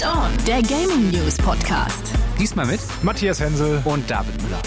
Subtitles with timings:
[0.00, 2.12] Add On, der Gaming News Podcast.
[2.38, 3.82] Diesmal mit Matthias Hensel.
[3.84, 4.60] und David Müller.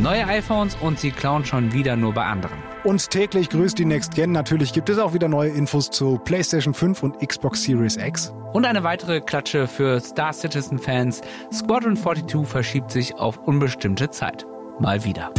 [0.00, 2.56] Neue iPhones und sie klauen schon wieder nur bei anderen.
[2.84, 4.32] Und täglich grüßt die Next Gen.
[4.32, 8.32] Natürlich gibt es auch wieder neue Infos zu PlayStation 5 und Xbox Series X.
[8.52, 11.20] Und eine weitere Klatsche für Star Citizen Fans.
[11.52, 14.46] Squadron 42 verschiebt sich auf unbestimmte Zeit.
[14.80, 15.32] Mal wieder.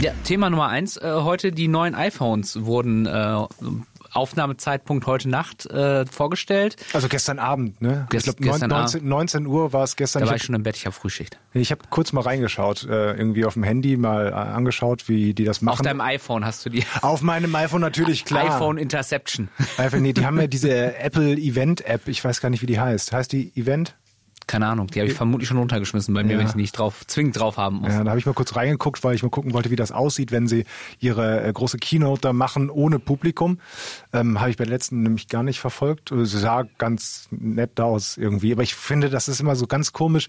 [0.00, 0.96] Ja, Thema Nummer eins.
[0.96, 3.42] Äh, heute die neuen iPhones wurden äh,
[4.12, 6.76] Aufnahmezeitpunkt heute Nacht äh, vorgestellt.
[6.92, 8.06] Also gestern Abend, ne?
[8.10, 10.20] Gest- ich glaube, gestern 19, 19 Uhr war es gestern.
[10.22, 11.38] Da war ich ich schon im Bett, ich habe Frühschicht.
[11.50, 15.34] habe ich hab kurz mal reingeschaut, äh, irgendwie auf dem Handy mal äh, angeschaut, wie
[15.34, 15.74] die das machen.
[15.74, 18.44] Auf deinem iPhone hast du die Auf meinem iPhone natürlich, klar.
[18.56, 19.48] iPhone Interception.
[19.78, 22.08] iPhone, nee, die haben ja diese Apple Event App.
[22.08, 23.12] Ich weiß gar nicht, wie die heißt.
[23.12, 23.94] Heißt die Event?
[24.50, 26.38] Keine Ahnung, die habe ich vermutlich schon runtergeschmissen bei mir, Ja.
[26.40, 27.92] wenn ich nicht drauf zwingend drauf haben muss.
[27.92, 30.32] Ja, da habe ich mal kurz reingeguckt, weil ich mal gucken wollte, wie das aussieht,
[30.32, 30.64] wenn sie
[30.98, 33.60] ihre äh, große Keynote da machen ohne Publikum.
[34.12, 36.10] Ähm, habe ich bei der letzten nämlich gar nicht verfolgt.
[36.12, 40.26] Sie sah ganz nett aus irgendwie, aber ich finde, das ist immer so ganz komisch.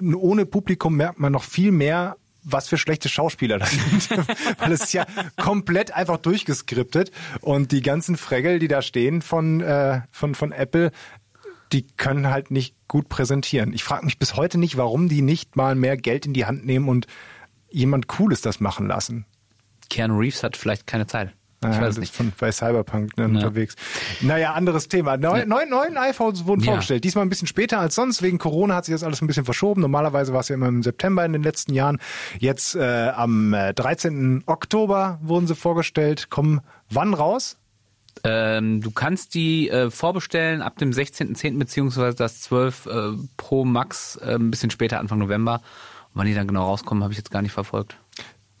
[0.00, 4.08] Ohne Publikum merkt man noch viel mehr, was für schlechte Schauspieler das sind.
[4.60, 5.04] Weil es ist ja
[5.36, 10.92] komplett einfach durchgeskriptet und die ganzen Fregel, die da stehen von, äh, von, von Apple,
[11.72, 13.72] die können halt nicht gut präsentieren.
[13.72, 16.64] Ich frage mich bis heute nicht, warum die nicht mal mehr Geld in die Hand
[16.64, 17.06] nehmen und
[17.70, 19.26] jemand Cooles das machen lassen.
[19.90, 21.32] Keanu Reeves hat vielleicht keine Zeit.
[21.60, 22.14] Ich Ja, weiß es ist nicht.
[22.14, 23.74] Von, bei Cyberpunk ne, unterwegs.
[24.20, 25.16] Naja, anderes Thema.
[25.16, 26.66] Neu, neun, neun iPhones wurden Ja.
[26.72, 27.02] vorgestellt.
[27.02, 28.22] Diesmal ein bisschen später als sonst.
[28.22, 29.80] Wegen Corona hat sich das alles ein bisschen verschoben.
[29.80, 31.98] Normalerweise war es ja immer im September in den letzten Jahren.
[32.38, 34.44] Jetzt äh, am äh, 13.
[34.46, 36.30] Oktober wurden sie vorgestellt.
[36.30, 37.58] Kommen wann raus?
[38.24, 41.58] Ähm, du kannst die äh, vorbestellen ab dem 16.10.
[41.58, 42.90] beziehungsweise das 12 äh,
[43.36, 45.54] Pro Max äh, ein bisschen später, Anfang November.
[45.54, 47.96] Und wann die dann genau rauskommen, habe ich jetzt gar nicht verfolgt.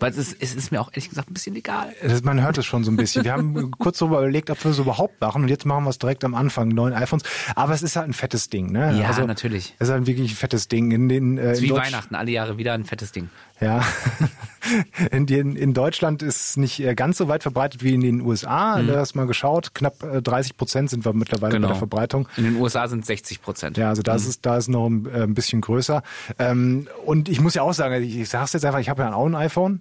[0.00, 1.92] Weil es ist, es ist mir auch ehrlich gesagt ein bisschen egal.
[2.00, 3.24] Das, man hört es schon so ein bisschen.
[3.24, 5.98] Wir haben kurz darüber überlegt, ob wir es überhaupt machen und jetzt machen wir es
[5.98, 7.24] direkt am Anfang, neuen iPhones.
[7.56, 8.96] Aber es ist halt ein fettes Ding, ne?
[8.96, 9.74] Ja, natürlich.
[9.78, 10.92] Es ist halt wirklich ein fettes Ding.
[10.92, 13.28] In den, äh, ist wie Weihnachten, alle Jahre wieder ein fettes Ding.
[13.60, 13.82] Ja.
[15.10, 18.20] In, den, in Deutschland ist es nicht äh, ganz so weit verbreitet wie in den
[18.20, 18.82] USA.
[18.82, 19.72] Da hast mal geschaut.
[19.72, 22.28] Knapp äh, 30 Prozent sind wir mittlerweile bei der Verbreitung.
[22.36, 23.76] In den USA sind 60 Prozent.
[23.78, 26.02] Ja, also da ist es, da ist noch ein, äh, ein bisschen größer.
[26.38, 29.14] Ähm, und ich muss ja auch sagen, ich, ich sag's jetzt einfach, ich habe ja
[29.14, 29.80] auch ein iPhone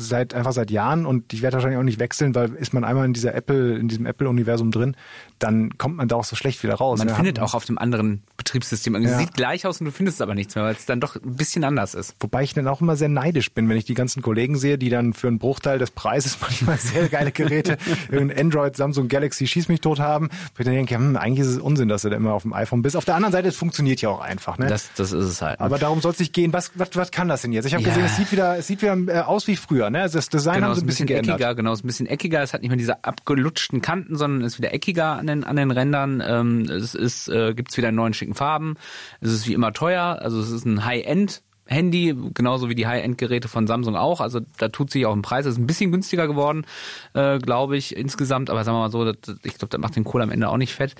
[0.00, 3.04] seit einfach seit Jahren und ich werde wahrscheinlich auch nicht wechseln, weil ist man einmal
[3.04, 4.96] in dieser Apple, in diesem Apple-Universum drin,
[5.40, 6.98] dann kommt man da auch so schlecht wieder raus.
[7.00, 8.94] Man findet auch auf dem anderen Betriebssystem.
[8.94, 9.18] Es Ja.
[9.18, 11.34] sieht gleich aus und du findest es aber nichts mehr, weil es dann doch ein
[11.36, 12.14] bisschen anders ist.
[12.20, 14.88] Wobei ich dann auch immer sehr neidisch bin, wenn ich die ganzen Kollegen sehe, die
[14.88, 17.76] dann für einen Bruchteil des Preises manchmal sehr geile Geräte,
[18.10, 20.28] irgendein Android, Samsung Galaxy schieß mich tot haben.
[20.54, 22.52] Wo ich dann denke, hm, eigentlich ist es Unsinn, dass du da immer auf dem
[22.52, 22.96] iPhone bist.
[22.96, 24.58] Auf der anderen Seite, es funktioniert ja auch einfach.
[24.58, 24.66] Ne?
[24.66, 25.60] Das, das ist es halt.
[25.60, 26.52] Aber darum soll es nicht gehen.
[26.52, 27.64] Was, was, was kann das denn jetzt?
[27.66, 27.88] Ich habe Ja.
[27.90, 29.87] gesehen, es sieht wieder, es sieht wieder äh, aus wie früher.
[29.90, 30.08] Ne?
[30.10, 31.36] Das Design haben Genau, sie ist ein bisschen, geändert.
[31.36, 32.42] eckiger, genau, ist ein bisschen eckiger.
[32.42, 35.70] Es hat nicht mehr diese abgelutschten Kanten, sondern ist wieder eckiger an den, an den
[35.70, 36.22] Rändern.
[36.26, 38.76] Ähm, es ist, äh, gibt's wieder in neuen schicken Farben.
[39.20, 40.18] Es ist wie immer teuer.
[40.20, 41.42] Also es ist ein High-End.
[41.70, 44.22] Handy, genauso wie die High-End-Geräte von Samsung auch.
[44.22, 45.44] Also da tut sich auch im Preis.
[45.44, 46.64] Es ist ein bisschen günstiger geworden,
[47.12, 48.48] äh, glaube ich, insgesamt.
[48.48, 50.56] Aber sagen wir mal so, das, ich glaube, das macht den Kohl am Ende auch
[50.56, 50.94] nicht fett.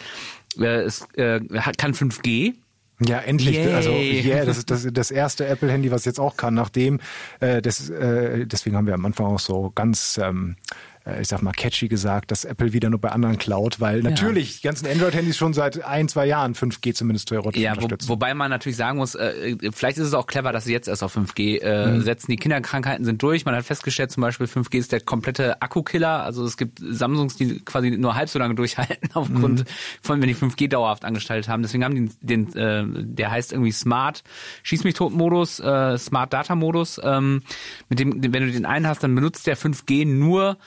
[0.59, 1.41] Äh, es äh,
[1.78, 2.54] kann 5G.
[3.00, 3.56] Ja, endlich.
[3.56, 3.72] Yay.
[3.75, 7.00] Also, yeah, das ist das, das erste Apple-Handy, was jetzt auch kann, nachdem,
[7.41, 10.56] äh, das, äh, deswegen haben wir am Anfang auch so ganz, ähm,
[10.97, 14.61] äh, ich sag mal, catchy gesagt, dass Apple wieder nur bei anderen klaut, weil natürlich
[14.61, 18.09] die ganzen Android-Handys schon seit ein, zwei Jahren 5G zumindest theoretisch Ja, wo, unterstützen.
[18.09, 21.03] wobei man natürlich sagen muss, äh, vielleicht ist es auch clever, dass sie jetzt erst
[21.03, 22.31] auf 5G äh, setzen.
[22.31, 23.45] Die Kinderkrankheiten sind durch.
[23.45, 26.23] Man hat festgestellt, zum Beispiel 5G ist der komplette Akkukiller.
[26.23, 29.65] Also es gibt Samsungs, die quasi nur halb so lange durchhalten aufgrund
[30.03, 31.63] von, wenn die 5G dauerhaft angestaltet haben.
[31.63, 34.23] Deswegen haben die den, äh, der heißt irgendwie Smart
[34.63, 37.01] Schieß mich tot Modus, äh, Smart Data Modus.
[37.03, 37.43] Ähm,
[37.89, 40.59] mit dem, wenn du den einen hast, dann benutzt der 5G nur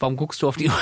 [0.00, 0.78] Warum guckst du auf die Uhr?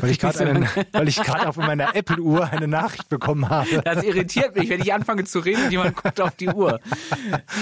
[0.00, 3.80] weil ich gerade einen- weil ich gerade auf meiner Apple-Uhr eine Nachricht bekommen habe.
[3.84, 6.80] Das irritiert mich, wenn ich anfange zu reden und jemand guckt auf die Uhr.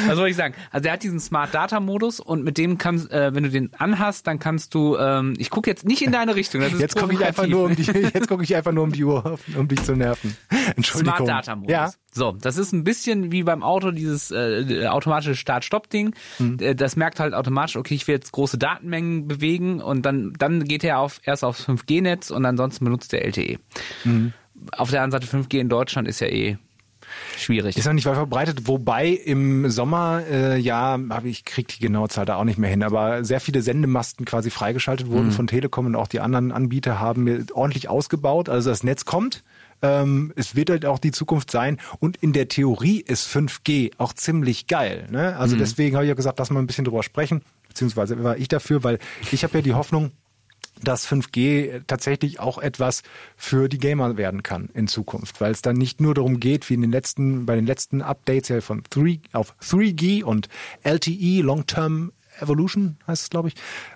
[0.07, 0.55] Was soll ich sagen?
[0.71, 3.71] Also er hat diesen Smart Data Modus und mit dem kannst, äh, wenn du den
[3.79, 6.63] anhast, dann kannst du, ähm, ich gucke jetzt nicht in deine Richtung.
[6.79, 7.83] Jetzt gucke ich einfach nur um die,
[8.15, 10.37] jetzt gucke ich einfach nur um die Uhr, um dich zu nerven.
[10.77, 11.17] Entschuldigung.
[11.27, 11.71] Smart Data Modus.
[11.73, 11.91] Ja.
[12.19, 16.15] So, das ist ein bisschen wie beim Auto dieses äh, automatische Start-Stopp-Ding.
[16.39, 16.59] Hm.
[16.61, 20.65] Äh, Das merkt halt automatisch, okay, ich will jetzt große Datenmengen bewegen und dann dann
[20.65, 23.59] geht er auf erst aufs 5G-Netz und ansonsten benutzt er LTE.
[24.03, 24.33] Hm.
[24.73, 26.59] Auf der anderen Seite 5G in Deutschland ist ja eh
[27.37, 27.77] schwierig.
[27.77, 32.09] Ist noch nicht weit verbreitet, wobei im Sommer, äh, ja, hab ich krieg die genaue
[32.09, 35.87] Zahl da auch nicht mehr hin, aber sehr viele Sendemasten quasi freigeschaltet wurden von Telekom
[35.87, 38.49] und auch die anderen Anbieter haben mir ordentlich ausgebaut.
[38.49, 39.45] Also das Netz kommt.
[39.83, 44.13] Ähm, es wird halt auch die Zukunft sein und in der Theorie ist 5G auch
[44.13, 45.07] ziemlich geil.
[45.11, 45.37] Ne?
[45.37, 48.49] Also deswegen habe ich ja gesagt, lass mal ein bisschen drüber sprechen, beziehungsweise war ich
[48.49, 48.99] dafür, weil
[49.31, 50.13] ich habe ja die Hoffnung,
[50.83, 53.03] dass 5G tatsächlich auch etwas
[53.37, 56.75] für die Gamer werden kann in Zukunft, weil es dann nicht nur darum geht, wie
[56.75, 60.49] in den letzten, bei den letzten Updates ja von 3 auf 3G und
[60.85, 63.55] LTE, Long Term Evolution heißt es, glaube ich,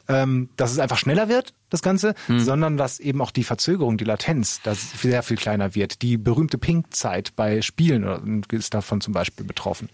[0.09, 2.41] ähm, dass es einfach schneller wird, das Ganze, hm.
[2.41, 6.03] sondern dass eben auch die Verzögerung, die Latenz, das sehr viel kleiner wird.
[6.03, 9.89] Die berühmte Ping-Zeit bei Spielen ist davon zum Beispiel betroffen.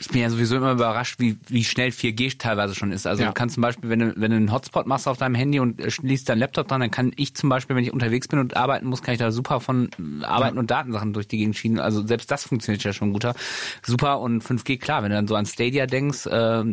[0.00, 3.06] Ich bin ja sowieso immer überrascht, wie, wie schnell 4G teilweise schon ist.
[3.06, 3.28] Also ja.
[3.28, 5.80] du kannst zum Beispiel, wenn du, wenn du einen Hotspot machst auf deinem Handy und
[5.86, 8.86] schließt deinen Laptop dran, dann kann ich zum Beispiel, wenn ich unterwegs bin und arbeiten
[8.86, 9.90] muss, kann ich da super von
[10.22, 10.60] Arbeiten ja.
[10.60, 11.78] und Datensachen durch die Gegend schieben.
[11.80, 13.34] Also selbst das funktioniert ja schon guter.
[13.82, 16.64] Super und 5G, klar, wenn du dann so an Stadia denkst, äh,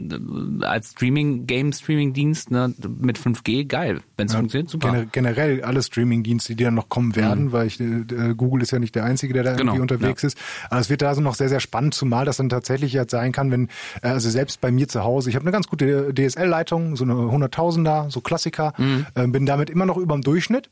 [0.61, 4.01] als Streaming, Game-Streaming-Dienst, ne, mit 5G, geil.
[4.17, 5.06] Wenn es ja, funktioniert, super.
[5.12, 7.51] generell alle Streaming-Dienste, die dann noch kommen werden, mhm.
[7.51, 10.27] weil ich, äh, Google ist ja nicht der Einzige, der da genau, irgendwie unterwegs ja.
[10.27, 10.38] ist.
[10.69, 13.31] Aber es wird da so noch sehr, sehr spannend, zumal das dann tatsächlich jetzt sein
[13.31, 13.68] kann, wenn,
[14.01, 17.13] äh, also selbst bei mir zu Hause, ich habe eine ganz gute DSL-Leitung, so eine
[17.13, 19.06] 100.000er, so Klassiker, mhm.
[19.15, 20.69] äh, bin damit immer noch über dem Durchschnitt.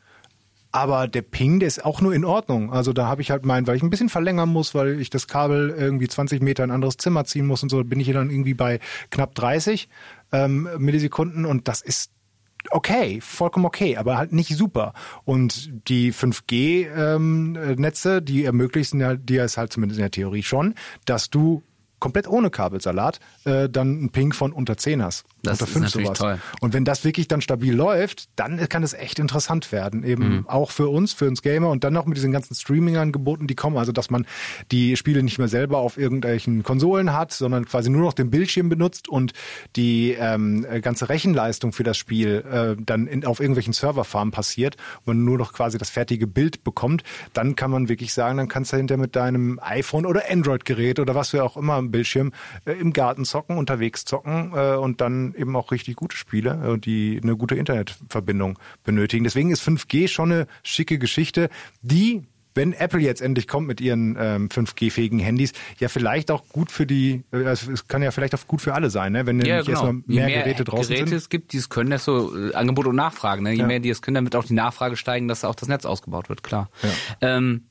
[0.72, 2.72] Aber der Ping, der ist auch nur in Ordnung.
[2.72, 5.28] Also da habe ich halt meinen, weil ich ein bisschen verlängern muss, weil ich das
[5.28, 8.14] Kabel irgendwie 20 Meter in ein anderes Zimmer ziehen muss und so, bin ich hier
[8.14, 8.80] dann irgendwie bei
[9.10, 9.90] knapp 30
[10.32, 12.12] ähm, Millisekunden und das ist
[12.72, 14.94] okay, vollkommen okay, aber halt nicht super.
[15.26, 20.76] Und die 5G-Netze, ähm, die ermöglichen ja dir es halt zumindest in der Theorie schon,
[21.06, 21.64] dass du
[22.00, 25.26] komplett ohne Kabelsalat äh, dann einen Ping von unter 10 hast.
[25.44, 26.18] Das unter 5 ist sowas.
[26.18, 26.40] Toll.
[26.62, 30.04] Und wenn das wirklich dann stabil läuft, dann kann es echt interessant werden.
[30.04, 30.50] Eben mhm.
[30.50, 33.78] auch für uns, für uns Gamer und dann noch mit diesen ganzen Streaming-Angeboten, die kommen.
[33.78, 34.26] Also, dass man
[34.72, 38.70] die Spiele nicht mehr selber auf irgendwelchen Konsolen hat, sondern quasi nur noch den Bildschirm
[38.70, 39.34] benutzt und
[39.76, 44.76] die ähm, ganze Rechenleistung für das Spiel äh, dann in, auf irgendwelchen Serverfarmen passiert
[45.06, 47.04] und man nur noch quasi das fertige Bild bekommt,
[47.34, 51.16] dann kann man wirklich sagen, dann kannst du hinterher mit deinem iPhone oder Android-Gerät oder
[51.16, 52.32] was für auch immer Bildschirm
[52.66, 56.78] äh, im Garten zocken, unterwegs zocken äh, und dann eben auch richtig gute Spiele, äh,
[56.78, 59.24] die eine gute Internetverbindung benötigen.
[59.24, 61.50] Deswegen ist 5G schon eine schicke Geschichte,
[61.82, 62.24] die
[62.56, 66.86] wenn Apple jetzt endlich kommt mit ihren ähm, 5G-fähigen Handys, ja vielleicht auch gut für
[66.86, 69.26] die, äh, also es kann ja vielleicht auch gut für alle sein, ne?
[69.26, 69.72] wenn ja, genau.
[69.72, 71.18] erstmal mehr, mehr, Geräte draußen Geräte sind.
[71.18, 73.42] es gibt, die es können, desto äh, Angebot und Nachfrage.
[73.42, 73.52] Ne?
[73.52, 73.68] Je ja.
[73.68, 76.44] mehr die es können, damit auch die Nachfrage steigen, dass auch das Netz ausgebaut wird,
[76.44, 76.70] klar.
[76.82, 77.38] Ja.
[77.38, 77.69] Ähm, äh,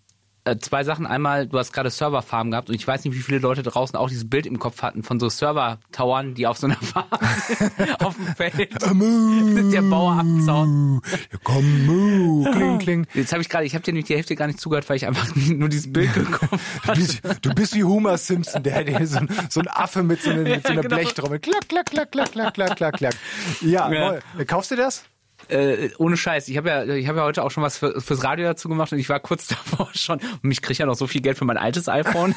[0.57, 1.07] zwei Sachen.
[1.07, 4.09] Einmal, du hast gerade Serverfarm gehabt und ich weiß nicht, wie viele Leute draußen auch
[4.09, 7.07] dieses Bild im Kopf hatten von so Server-Towern, die auf so einer Farm
[8.01, 11.01] auf dem Feld der Bauer abzauen.
[11.11, 13.07] Ja, komm, mu, kling, kling.
[13.15, 15.07] Jetzt habe ich gerade, ich habe dir nämlich die Hälfte gar nicht zugehört, weil ich
[15.07, 17.01] einfach nur dieses Bild gekommen habe.
[17.43, 20.43] Du bist, wie Homer Simpson, der, der so, ein, so ein Affe mit so, einer,
[20.43, 20.97] mit so einer genau.
[20.97, 21.39] Blechtrommel.
[21.41, 23.15] Klack, klack, klack, klack, klack, klack, klack, klack.
[23.61, 24.19] Ja, ja.
[24.47, 25.05] kaufst du das?
[25.49, 28.23] Äh, ohne Scheiß, ich habe ja, ich habe ja heute auch schon was für, fürs
[28.25, 31.07] Radio dazu gemacht und ich war kurz davor schon und ich kriege ja noch so
[31.07, 32.35] viel Geld für mein altes iPhone.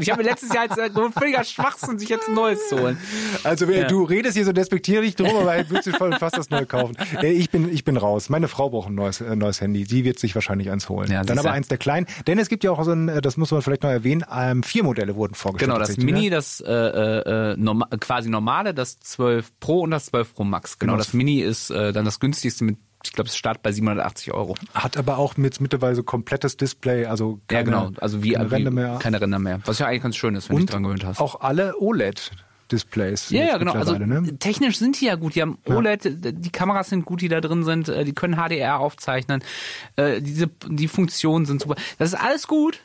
[0.00, 2.98] ich habe mir letztes Jahr jetzt so völliger Schwachsinn, sich jetzt ein neues zu holen.
[3.44, 3.86] Also ja.
[3.88, 6.96] du redest hier so despektierlich drum, aber würdest du voll fast das neue kaufen.
[7.22, 8.28] Ich bin, ich bin raus.
[8.28, 9.84] Meine Frau braucht ein neues, äh, neues Handy.
[9.84, 11.10] Die wird sich wahrscheinlich eins holen.
[11.10, 11.54] Ja, Dann aber ja.
[11.54, 12.06] eins der kleinen.
[12.26, 14.84] Denn es gibt ja auch so ein, das muss man vielleicht noch erwähnen, ähm, vier
[14.84, 15.72] Modelle wurden vorgestellt.
[15.72, 20.34] Genau, das Mini, das äh, äh, norma quasi normale, das 12 Pro und das 12
[20.34, 20.78] Pro Max.
[20.78, 23.72] Genau, genau das Mini ist äh, dann das günstigste mit ich glaube, es startet bei
[23.72, 24.54] 780 Euro.
[24.74, 28.70] Hat aber auch mit mittlerweile komplettes Display, also keine, ja genau, also wie, keine Ränder
[28.70, 28.98] mehr.
[29.00, 29.58] Keine Ränder mehr.
[29.64, 31.18] Was ja eigentlich ganz schön ist, wenn du dich dran gewöhnt hast.
[31.18, 32.30] Auch alle OLED.
[32.70, 33.28] Displays.
[33.30, 33.72] Ja, ja, genau.
[33.72, 34.38] Also ne?
[34.38, 35.34] technisch sind die ja gut.
[35.34, 36.30] Die haben OLED, ja.
[36.30, 37.88] die Kameras sind gut, die da drin sind.
[37.88, 39.42] Äh, die können HDR aufzeichnen.
[39.96, 41.74] Äh, diese, die Funktionen sind super.
[41.98, 42.80] Das ist alles gut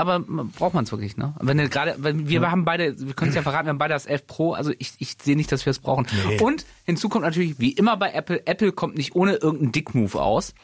[0.00, 1.34] aber braucht man es wirklich, ne?
[1.40, 2.50] Wenn gerade, wenn wir ja.
[2.50, 4.94] haben beide, wir können es ja verraten, wir haben beide das 11 Pro, also ich,
[4.98, 6.06] ich sehe nicht, dass wir es brauchen.
[6.26, 6.40] Nee.
[6.40, 10.54] Und hinzu kommt natürlich, wie immer bei Apple, Apple kommt nicht ohne irgendeinen Dickmove aus.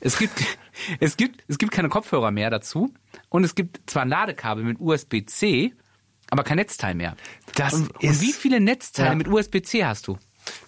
[0.00, 0.42] Es gibt,
[1.00, 2.92] es gibt, es gibt keine Kopfhörer mehr dazu
[3.30, 5.72] und es gibt zwar ein Ladekabel mit USB-C,
[6.30, 7.16] aber kein Netzteil mehr.
[7.54, 9.14] Das und, ist, und wie viele Netzteile ja.
[9.14, 10.18] mit USB-C hast du?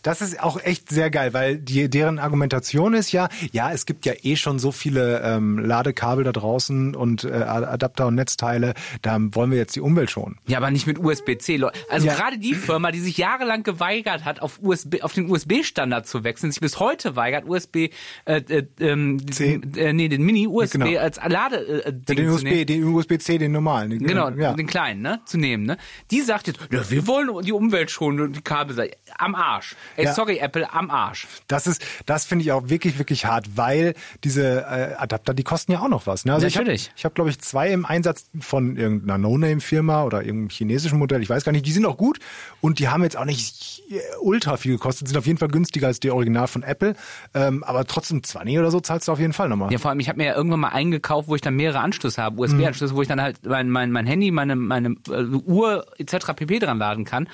[0.02, 4.06] Das ist auch echt sehr geil, weil die, deren Argumentation ist ja, ja, es gibt
[4.06, 9.18] ja eh schon so viele ähm, Ladekabel da draußen und äh, Adapter und Netzteile, da
[9.20, 10.38] wollen wir jetzt die Umwelt schonen.
[10.46, 11.60] Ja, aber nicht mit USB-C.
[11.88, 12.14] Also ja.
[12.14, 16.50] gerade die Firma, die sich jahrelang geweigert hat, auf USB, auf den USB-Standard zu wechseln,
[16.50, 17.90] sich bis heute weigert, USB, äh,
[18.26, 20.98] äh, ähm, äh, nee, den Mini-USB genau.
[20.98, 23.90] als Lade äh, den USB, den USB-C, den normalen.
[23.90, 24.52] Den, genau, ja.
[24.52, 25.78] den kleinen, ne, zu nehmen, ne.
[26.10, 29.63] Die sagt jetzt, ja, wir wollen die Umwelt schonen und die Kabel am Arsch.
[29.96, 30.14] Ey, ja.
[30.14, 31.26] sorry, Apple, am Arsch.
[31.48, 35.72] Das ist, das finde ich auch wirklich, wirklich hart, weil diese äh, Adapter, die kosten
[35.72, 36.24] ja auch noch was.
[36.24, 36.34] Ne?
[36.34, 36.92] Also Natürlich.
[36.96, 41.22] Ich habe, hab, glaube ich, zwei im Einsatz von irgendeiner No-Name-Firma oder irgendeinem chinesischen Modell,
[41.22, 42.18] ich weiß gar nicht, die sind auch gut
[42.60, 43.82] und die haben jetzt auch nicht
[44.20, 46.94] ultra viel gekostet, sind auf jeden Fall günstiger als die Original von Apple,
[47.34, 49.72] ähm, aber trotzdem 20 oder so zahlst du auf jeden Fall nochmal.
[49.72, 52.22] Ja, vor allem, ich habe mir ja irgendwann mal eingekauft, wo ich dann mehrere Anschlüsse
[52.22, 56.32] habe, USB-Anschlüsse, wo ich dann halt mein, mein, mein Handy, meine, meine äh, Uhr etc.
[56.34, 57.28] pp dran laden kann.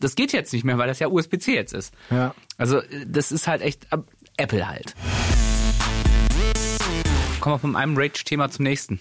[0.00, 1.94] Das geht jetzt nicht mehr, weil das ja USB-C jetzt ist.
[2.10, 2.34] Ja.
[2.58, 3.98] Also äh, das ist halt echt äh,
[4.36, 4.94] Apple halt.
[7.40, 9.00] Kommen wir von einem Rage-Thema zum nächsten.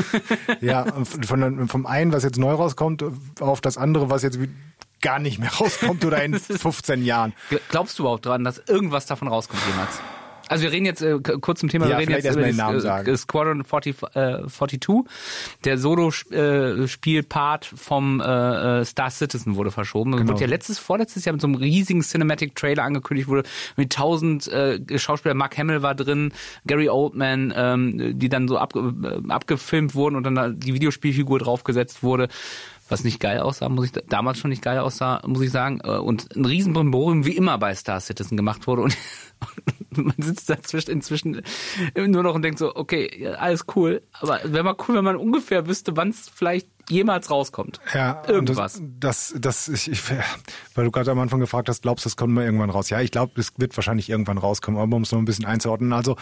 [0.60, 3.04] ja, von, vom einen, was jetzt neu rauskommt,
[3.40, 4.38] auf das andere, was jetzt
[5.00, 7.34] gar nicht mehr rauskommt oder in 15 Jahren.
[7.68, 10.00] Glaubst du überhaupt dran, dass irgendwas davon rauskommt jemals?
[10.48, 12.80] Also wir reden jetzt äh, kurz zum Thema, ja, wir reden jetzt über den Namen
[12.80, 13.08] sagen.
[13.08, 15.04] äh, Squadron 40, äh, 42.
[15.64, 20.12] Der Solo-Spielpart vom äh, äh, Star Citizen wurde verschoben.
[20.12, 20.32] Das Genau.
[20.32, 23.44] wurde ja letztes, vorletztes Jahr mit so einem riesigen Cinematic-Trailer angekündigt, wurde
[23.76, 26.32] mit tausend äh, Schauspieler, Mark Hamill war drin,
[26.66, 28.80] Gary Oldman, ähm, die dann so ab, äh,
[29.32, 32.28] abgefilmt wurden und dann da die Videospielfigur draufgesetzt wurde
[32.90, 35.80] was nicht geil aussah, muss ich damals schon nicht geil aussah, muss ich sagen.
[35.82, 38.82] Äh, Und ein Riesenbrimborium wie immer bei Star Citizen gemacht wurde.
[38.82, 38.94] Und
[40.04, 41.42] man sitzt dazwischen inzwischen
[41.96, 44.02] nur noch und denkt so, okay, alles cool.
[44.12, 47.80] Aber wäre mal cool, wenn man ungefähr wüsste, wann es vielleicht jemals rauskommt.
[47.94, 48.80] Ja, Irgendwas.
[48.98, 50.02] Das, das, das ich, ich,
[50.74, 52.90] weil du gerade am Anfang gefragt hast, glaubst du, das kommt mal irgendwann raus?
[52.90, 55.92] Ja, ich glaube, das wird wahrscheinlich irgendwann rauskommen, aber um es noch ein bisschen einzuordnen.
[55.92, 56.16] Also,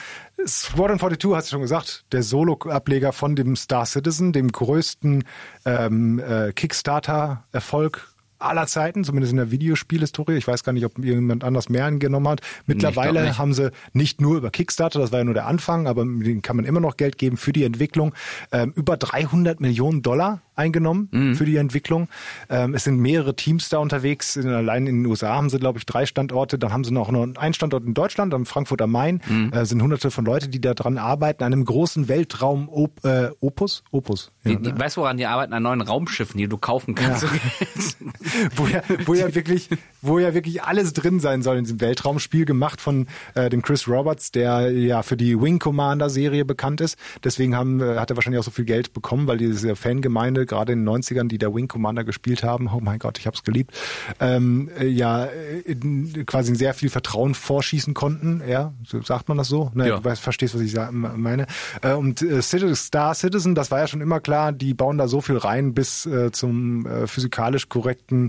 [0.46, 5.24] Squadron 42 hast du schon gesagt, der Solo-Ableger von dem Star Citizen, dem größten
[5.64, 8.11] ähm, äh, Kickstarter-Erfolg
[8.44, 10.34] aller Zeiten, zumindest in der Videospielhistorie.
[10.36, 12.40] Ich weiß gar nicht, ob jemand anders mehr angenommen hat.
[12.66, 13.38] Mittlerweile nicht.
[13.38, 16.56] haben sie nicht nur über Kickstarter, das war ja nur der Anfang, aber denen kann
[16.56, 18.14] man immer noch Geld geben für die Entwicklung,
[18.52, 21.34] ähm, über 300 Millionen Dollar eingenommen Mhm.
[21.34, 22.08] für die Entwicklung.
[22.50, 24.36] Ähm, es sind mehrere Teams da unterwegs.
[24.36, 26.58] In, allein in den USA haben sie, glaube ich, drei Standorte.
[26.58, 29.22] Dann haben sie noch einen Standort in Deutschland, am Frankfurt am Main.
[29.26, 29.50] Mhm.
[29.52, 33.30] Äh, sind hunderte von Leute, die da dran arbeiten, an einem großen Weltraum -Op äh,
[33.40, 33.82] Opus.
[33.92, 34.30] Opus.
[34.44, 34.78] Die, Ja, die, ne?
[34.78, 35.54] weißt du, woran die arbeiten?
[35.54, 37.24] An neuen Raumschiffen, die du kaufen kannst.
[38.56, 39.68] wo ja, wo ja wirklich,
[40.00, 43.88] wo ja wirklich alles drin sein soll in diesem Weltraumspiel, gemacht von äh, dem Chris
[43.88, 46.96] Roberts, der ja für die Wing Commander Serie bekannt ist.
[47.24, 50.72] Deswegen haben, äh, hat er wahrscheinlich auch so viel Geld bekommen, weil diese Fangemeinde, gerade
[50.72, 53.72] in den 90ern, die der Wing Commander gespielt haben, oh mein Gott, ich hab's geliebt,
[54.20, 58.42] ähm, äh, ja äh, in, quasi sehr viel Vertrauen vorschießen konnten.
[58.48, 58.72] Ja,
[59.04, 59.70] sagt man das so?
[59.74, 59.96] Ne, Ja.
[59.98, 61.46] Du weißt, verstehst, was ich meine.
[61.82, 65.20] Äh, und äh, Star Citizen, das war ja schon immer klar, die bauen da so
[65.20, 68.21] viel rein bis äh, zum äh, physikalisch korrekten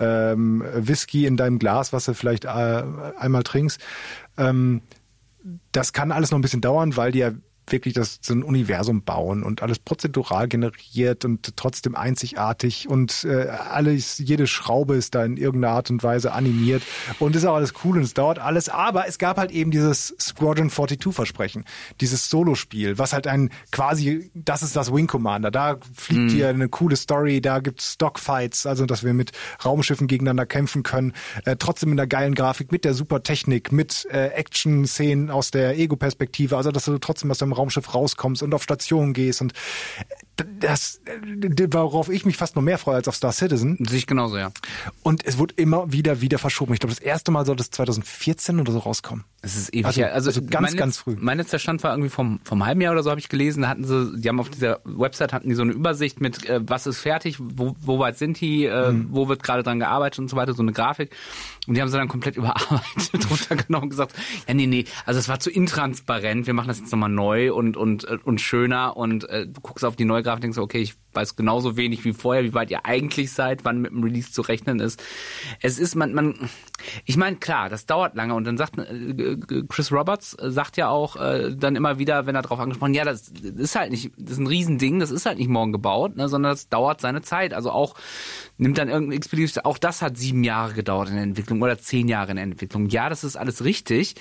[0.00, 3.80] ähm, Whisky in deinem Glas, was du vielleicht äh, einmal trinkst.
[4.38, 4.82] Ähm,
[5.72, 7.30] das kann alles noch ein bisschen dauern, weil die ja
[7.68, 13.48] wirklich das so ein Universum bauen und alles prozedural generiert und trotzdem einzigartig und äh,
[13.48, 16.82] alles jede Schraube ist da in irgendeiner Art und Weise animiert
[17.18, 20.14] und ist auch alles cool und es dauert alles, aber es gab halt eben dieses
[20.20, 21.64] Squadron 42 Versprechen,
[22.00, 26.68] dieses Solospiel, was halt ein quasi das ist das Wing Commander, da fliegt hier eine
[26.68, 29.32] coole Story, da gibt's Stockfights, also dass wir mit
[29.64, 31.12] Raumschiffen gegeneinander kämpfen können,
[31.44, 35.78] äh, trotzdem in der geilen Grafik, mit der super Technik, mit äh, Action-Szenen aus der
[35.78, 39.52] Ego-Perspektive, also dass du trotzdem aus deinem Raumschiff rauskommst und auf Stationen gehst und
[40.36, 43.78] das, äh, worauf ich mich fast noch mehr freue als auf Star Citizen.
[43.88, 44.52] Sehe ich genauso, ja.
[45.02, 46.74] Und es wird immer wieder, wieder verschoben.
[46.74, 49.24] Ich glaube, das erste Mal soll das 2014 oder so rauskommen.
[49.46, 49.86] Es ist ewig.
[49.86, 50.12] Also- her.
[50.12, 51.16] also, also ganz, mein ganz früh.
[51.18, 53.62] Mein letzter Stand war irgendwie vom, vom halben Jahr oder so, habe ich gelesen.
[53.62, 56.60] Da hatten sie, die haben auf dieser Website hatten die so eine Übersicht mit, äh,
[56.62, 59.08] was ist fertig, wo, wo weit sind die, äh, Mhm.
[59.10, 61.10] wo wird gerade dran gearbeitet und so weiter, so eine Grafik.
[61.66, 64.14] Und die haben sie dann komplett überarbeitet, runtergenommen und gesagt,
[64.46, 67.76] ja, nee, nee, also es war zu intransparent, wir machen das jetzt nochmal neu und,
[67.76, 70.78] und, äh, und schöner und äh, du guckst auf die neue Grafik und denkst, okay,
[70.80, 74.30] ich weiß genauso wenig wie vorher, wie weit ihr eigentlich seid, wann mit dem Release
[74.32, 75.02] zu rechnen ist.
[75.62, 76.34] Es ist, man, man,
[77.04, 79.35] ich meine, klar, das dauert lange und dann sagt äh,
[79.68, 83.04] Chris Roberts äh, sagt ja auch äh, dann immer wieder, wenn er darauf angesprochen, ja,
[83.04, 86.28] das ist halt nicht, das ist ein Riesending, das ist halt nicht morgen gebaut, ne,
[86.28, 87.54] sondern das dauert seine Zeit.
[87.54, 87.94] Also auch
[88.58, 92.08] nimmt dann irgendein Expedition, auch das hat sieben Jahre gedauert in der Entwicklung oder zehn
[92.08, 92.88] Jahre in der Entwicklung.
[92.88, 94.14] Ja, das ist alles richtig.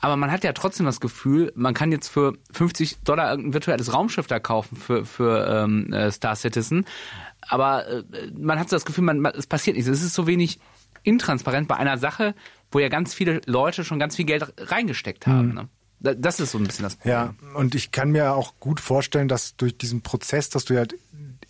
[0.00, 3.92] Aber man hat ja trotzdem das Gefühl, man kann jetzt für 50 Dollar irgendein virtuelles
[3.92, 6.84] Raumschiff da kaufen für, für ähm, äh, Star Citizen.
[7.40, 8.02] Aber äh,
[8.38, 9.90] man hat so das Gefühl, man, man, es passiert nichts.
[9.90, 10.60] Es ist so wenig
[11.02, 12.34] intransparent bei einer Sache,
[12.70, 15.54] wo ja ganz viele Leute schon ganz viel Geld reingesteckt haben.
[15.54, 15.68] Ne?
[16.00, 17.12] Da- Das ist so ein bisschen das Problem.
[17.14, 20.84] Ja, und ich kann mir auch gut vorstellen, dass durch diesen Prozess, dass du ja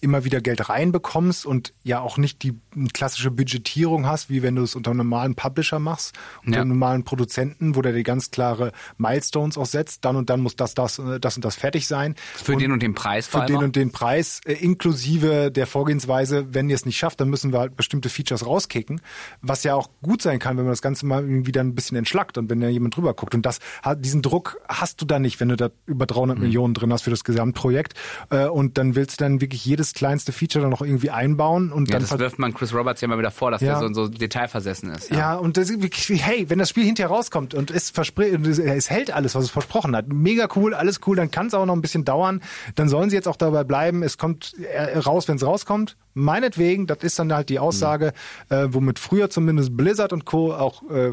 [0.01, 2.55] immer wieder Geld reinbekommst und ja auch nicht die
[2.93, 6.15] klassische Budgetierung hast, wie wenn du es unter einem normalen Publisher machst,
[6.45, 6.63] unter Ja.
[6.63, 10.57] einem normalen Produzenten, wo der die ganz klare Milestones auch setzt, dann und dann muss
[10.57, 12.15] das, das, äh, das und das fertig sein.
[12.37, 16.55] Für den und den Preis vor für den und den Preis, äh, inklusive der Vorgehensweise,
[16.55, 19.01] wenn ihr es nicht schafft, dann müssen wir halt bestimmte Features rauskicken,
[19.43, 21.97] was ja auch gut sein kann, wenn man das Ganze mal irgendwie dann ein bisschen
[21.97, 23.35] entschlackt und wenn da jemand drüber guckt.
[23.35, 23.59] Und das
[23.99, 26.45] diesen Druck hast du da nicht, wenn du da über 300 Mhm.
[26.45, 27.95] Millionen drin hast für das Gesamtprojekt.
[28.31, 31.89] Äh, und dann willst du dann wirklich jedes kleinste Feature dann noch irgendwie einbauen und
[31.89, 33.79] Ja, dann das wirft man Chris Roberts ja mal wieder vor, dass Ja.
[33.81, 35.11] der so, so detailversessen ist.
[35.11, 39.45] ja, und das, hey, wenn das Spiel hinterher rauskommt und es es, hält alles, was
[39.45, 42.41] es versprochen hat, mega cool, alles cool, dann kann es auch noch ein bisschen dauern.
[42.75, 44.03] Dann sollen sie jetzt auch dabei bleiben.
[44.03, 45.97] Es kommt äh, raus, wenn es rauskommt.
[46.15, 48.13] Meinetwegen, das ist dann halt die Aussage,
[48.49, 50.53] äh, womit früher zumindest Blizzard und Co.
[50.53, 51.13] auch äh,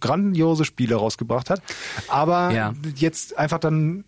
[0.00, 1.62] grandiose Spiele rausgebracht hat.
[2.08, 2.72] Aber Ja.
[2.96, 4.04] jetzt einfach dann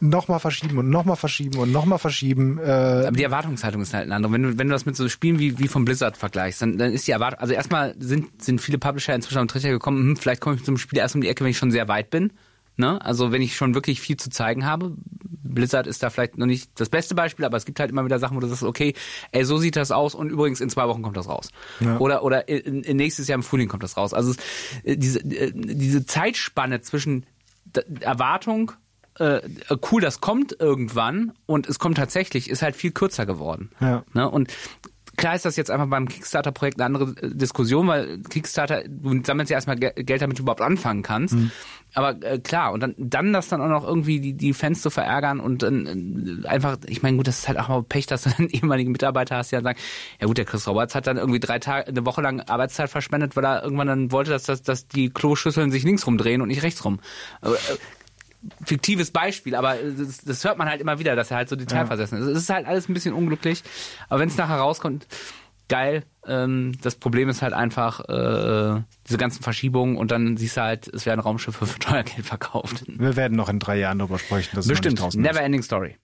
[0.00, 2.58] nochmal verschieben und nochmal verschieben und nochmal verschieben.
[2.58, 4.32] Äh, Aber die Erwartungshaltung ist halt eine andere.
[4.32, 6.92] Wenn du, wenn du das mit so Spielen wie, wie vom Blizzard vergleichst, dann, dann
[6.92, 10.40] ist die Erwartung, also erstmal sind, sind viele Publisher inzwischen am Trichter gekommen, hm, vielleicht
[10.40, 12.32] komme ich zum Spiel erst um die Ecke, wenn ich schon sehr weit bin.
[12.76, 13.00] Ne?
[13.04, 14.94] Also wenn ich schon wirklich viel zu zeigen habe.
[15.42, 18.18] Blizzard ist da vielleicht noch nicht das beste Beispiel, aber es gibt halt immer wieder
[18.18, 18.94] Sachen, wo du sagst, okay,
[19.32, 21.50] ey, so sieht das aus und übrigens in zwei Wochen kommt das raus.
[21.80, 21.98] Ja.
[21.98, 24.14] Oder oder in, in nächstes Jahr im Frühling kommt das raus.
[24.14, 24.38] Also es,
[24.84, 27.26] äh, diese, äh, diese Zeitspanne zwischen
[28.00, 28.72] Erwartung
[29.20, 29.40] äh,
[29.90, 33.70] cool, das kommt irgendwann und es kommt tatsächlich, ist halt viel kürzer geworden.
[33.80, 34.02] Ja.
[34.14, 34.28] Ne?
[34.28, 34.48] Und
[35.16, 39.50] klar ist das jetzt einfach beim Kickstarter-Projekt eine andere äh, Diskussion, weil Kickstarter, du sammelst
[39.50, 41.34] ja erstmal Geld, damit du überhaupt anfangen kannst.
[41.34, 41.50] Mhm.
[41.92, 44.90] Aber äh, klar, und dann, dann das dann auch noch irgendwie die, die Fans zu
[44.90, 48.22] verärgern und dann äh, einfach, ich meine, gut, das ist halt auch mal Pech, dass
[48.22, 49.78] du dann ehemaligen Mitarbeiter hast, die dann sagen,
[50.20, 53.36] ja gut, der Chris Roberts hat dann irgendwie drei Tage, eine Woche lang Arbeitszeit verschwendet,
[53.36, 56.62] weil er irgendwann dann wollte, dass, dass, dass die Kloschüsseln sich links rumdrehen und nicht
[56.62, 57.00] rechts rum.
[57.42, 57.48] Äh,
[58.64, 62.18] fiktives Beispiel, aber das, das, hört man halt immer wieder, dass er halt so detailversessen
[62.18, 62.26] ist.
[62.26, 63.62] Es ist halt alles ein bisschen unglücklich,
[64.08, 65.06] aber wenn es nachher rauskommt,
[65.68, 66.04] geil.
[66.26, 70.88] Ähm, das Problem ist halt einfach äh, diese ganzen Verschiebungen und dann siehst du halt,
[70.88, 72.84] es werden Raumschiffe für teuer Geld verkauft.
[72.86, 74.50] Wir werden noch in drei Jahren darüber sprechen.
[74.54, 75.14] Das Bestimmt.
[75.14, 75.96] Never Ending Story.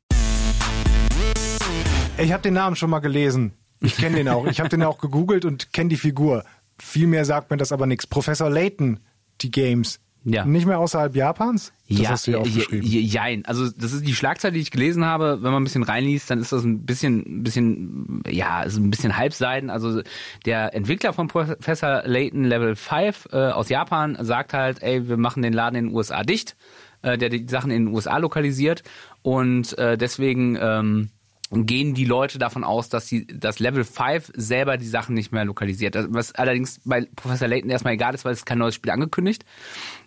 [2.18, 3.52] Ich habe den Namen schon mal gelesen.
[3.80, 4.46] Ich kenne den auch.
[4.46, 6.44] Ich habe den auch gegoogelt und kenne die Figur.
[6.78, 8.06] Viel mehr sagt mir das aber nichts.
[8.06, 9.00] Professor Layton,
[9.42, 10.00] die Games.
[10.28, 10.44] Ja.
[10.44, 11.72] Nicht mehr außerhalb Japans?
[11.88, 12.84] Das ja, hast du ja aufgeschrieben.
[12.84, 13.44] Jein.
[13.44, 15.38] Also das ist die Schlagzeile, die ich gelesen habe.
[15.40, 18.90] Wenn man ein bisschen reinliest, dann ist das ein bisschen, ein bisschen, ja, ist ein
[18.90, 19.70] bisschen Halbseiden.
[19.70, 20.02] Also
[20.44, 25.44] der Entwickler von Professor Layton Level 5 äh, aus Japan sagt halt, ey, wir machen
[25.44, 26.56] den Laden in den USA dicht,
[27.02, 28.82] äh, der die Sachen in den USA lokalisiert
[29.22, 31.10] und äh, deswegen ähm,
[31.52, 35.44] gehen die Leute davon aus, dass sie das Level 5 selber die Sachen nicht mehr
[35.44, 35.96] lokalisiert.
[36.08, 39.44] Was allerdings bei Professor Layton erstmal egal ist, weil es kein neues Spiel angekündigt.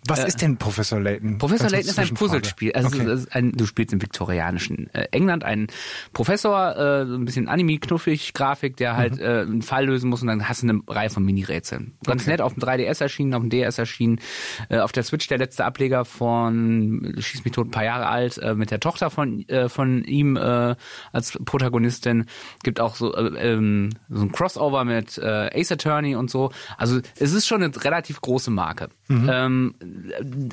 [0.06, 1.38] Was äh, ist denn Professor Layton?
[1.38, 2.72] Professor Layton ist ein Puzzlespiel.
[2.72, 3.24] Also okay.
[3.30, 5.66] ein, du spielst im viktorianischen äh, England einen
[6.12, 9.22] Professor, äh, so ein bisschen Anime, knuffig, Grafik, der halt mhm.
[9.22, 11.94] äh, einen Fall lösen muss und dann hast du eine Reihe von Mini-Rätseln.
[12.04, 12.30] Ganz okay.
[12.30, 14.20] nett, auf dem 3DS erschienen, auf dem DS erschienen,
[14.68, 18.38] äh, auf der Switch der letzte Ableger von Schieß mich tot, ein paar Jahre alt,
[18.38, 20.76] äh, mit der Tochter von, äh, von ihm äh,
[21.12, 22.26] als Protagonistin.
[22.62, 26.50] Gibt auch so, äh, ähm, so ein Crossover mit äh, Ace Attorney und so.
[26.78, 28.88] Also es ist schon eine relativ große Marke.
[29.10, 29.28] Mhm.
[29.28, 29.74] Ähm,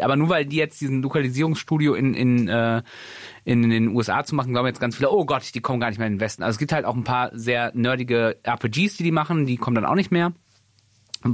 [0.02, 2.82] aber nur weil die jetzt diesen Lokalisierungsstudio in, in, äh,
[3.46, 6.00] in den USA zu machen, glauben jetzt ganz viele, oh Gott, die kommen gar nicht
[6.00, 6.42] mehr in den Westen.
[6.42, 9.76] Also es gibt halt auch ein paar sehr nerdige RPGs, die die machen, die kommen
[9.76, 10.34] dann auch nicht mehr.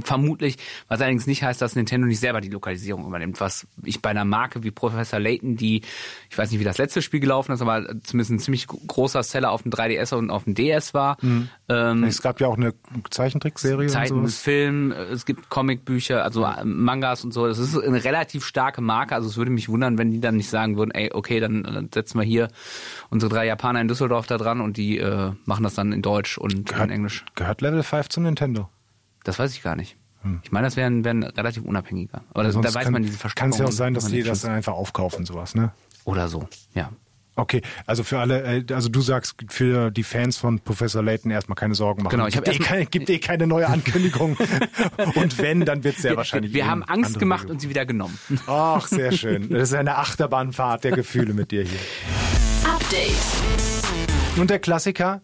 [0.02, 0.56] Vermutlich,
[0.88, 4.24] was allerdings nicht heißt, dass Nintendo nicht selber die Lokalisierung übernimmt, was ich bei einer
[4.24, 5.82] Marke wie Professor Layton, die,
[6.30, 9.50] ich weiß nicht, wie das letzte Spiel gelaufen ist, aber zumindest ein ziemlich großer Seller
[9.50, 11.16] auf dem 3DS und auf dem DS war.
[11.20, 11.48] Mhm.
[11.68, 12.74] Ähm, es gab ja auch eine
[13.10, 13.88] Zeichentrickserie.
[13.88, 17.46] Zeichentrickfilm, es gibt Comicbücher, also Mangas und so.
[17.46, 20.50] Das ist eine relativ starke Marke, also es würde mich wundern, wenn die dann nicht
[20.50, 22.48] sagen würden, ey, okay, dann, dann setzen wir hier
[23.10, 26.38] unsere drei Japaner in Düsseldorf da dran und die äh, machen das dann in Deutsch
[26.38, 27.24] und gehört, in Englisch.
[27.34, 28.68] Gehört Level 5 zu Nintendo?
[29.24, 29.96] Das weiß ich gar nicht.
[30.22, 30.40] Hm.
[30.42, 32.22] Ich meine, das wären, wären relativ unabhängiger.
[32.32, 33.18] Aber das, da weiß kann, man diese.
[33.34, 35.72] Kann es ja auch sein, dass die das dann einfach aufkaufen, sowas, ne?
[36.04, 36.90] Oder so, ja.
[37.36, 41.56] Okay, also für alle, äh, also du sagst für die Fans von Professor Layton erstmal
[41.56, 42.12] keine Sorgen machen.
[42.12, 44.36] Genau, ich habe eh keine, gibt eh keine neue Ankündigung.
[45.16, 46.54] und wenn, dann wird es sehr wir, wahrscheinlich.
[46.54, 47.56] Wir haben Angst gemacht Regelung.
[47.56, 48.16] und sie wieder genommen.
[48.46, 49.48] Ach, sehr schön.
[49.54, 51.78] Das ist eine Achterbahnfahrt der Gefühle mit dir hier.
[52.64, 53.14] Update.
[54.36, 55.22] Und der Klassiker,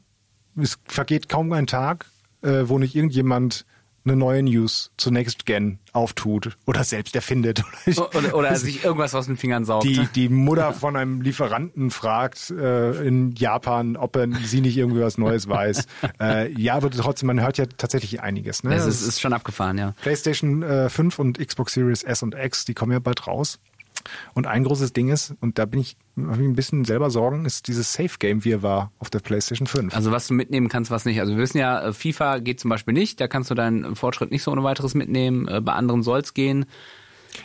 [0.56, 2.06] es vergeht kaum ein Tag,
[2.42, 3.66] äh, wo nicht irgendjemand
[4.04, 7.62] eine neue News zu Next Gen auftut oder selbst erfindet.
[8.14, 9.84] Oder, oder sich irgendwas aus den Fingern saugt.
[9.84, 15.00] Die, die Mutter von einem Lieferanten fragt äh, in Japan, ob er sie nicht irgendwie
[15.00, 15.86] was Neues weiß.
[16.20, 18.62] äh, ja, aber trotzdem, man hört ja tatsächlich einiges.
[18.62, 18.74] Ne?
[18.74, 19.94] Es ist, ist schon abgefahren, ja.
[20.02, 23.58] PlayStation äh, 5 und Xbox Series S und X, die kommen ja bald raus.
[24.34, 27.44] Und ein großes Ding ist, und da bin ich, habe ich ein bisschen selber Sorgen,
[27.44, 29.94] ist dieses Safe Game, wie er war auf der PlayStation 5.
[29.94, 31.20] Also was du mitnehmen kannst, was nicht.
[31.20, 34.30] Also wir wissen ja, äh, FIFA geht zum Beispiel nicht, da kannst du deinen Fortschritt
[34.30, 35.48] nicht so ohne weiteres mitnehmen.
[35.48, 36.66] Äh, bei anderen soll es gehen.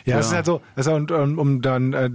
[0.04, 2.10] Ja, ja, das ist halt so, ist, und, um dann äh,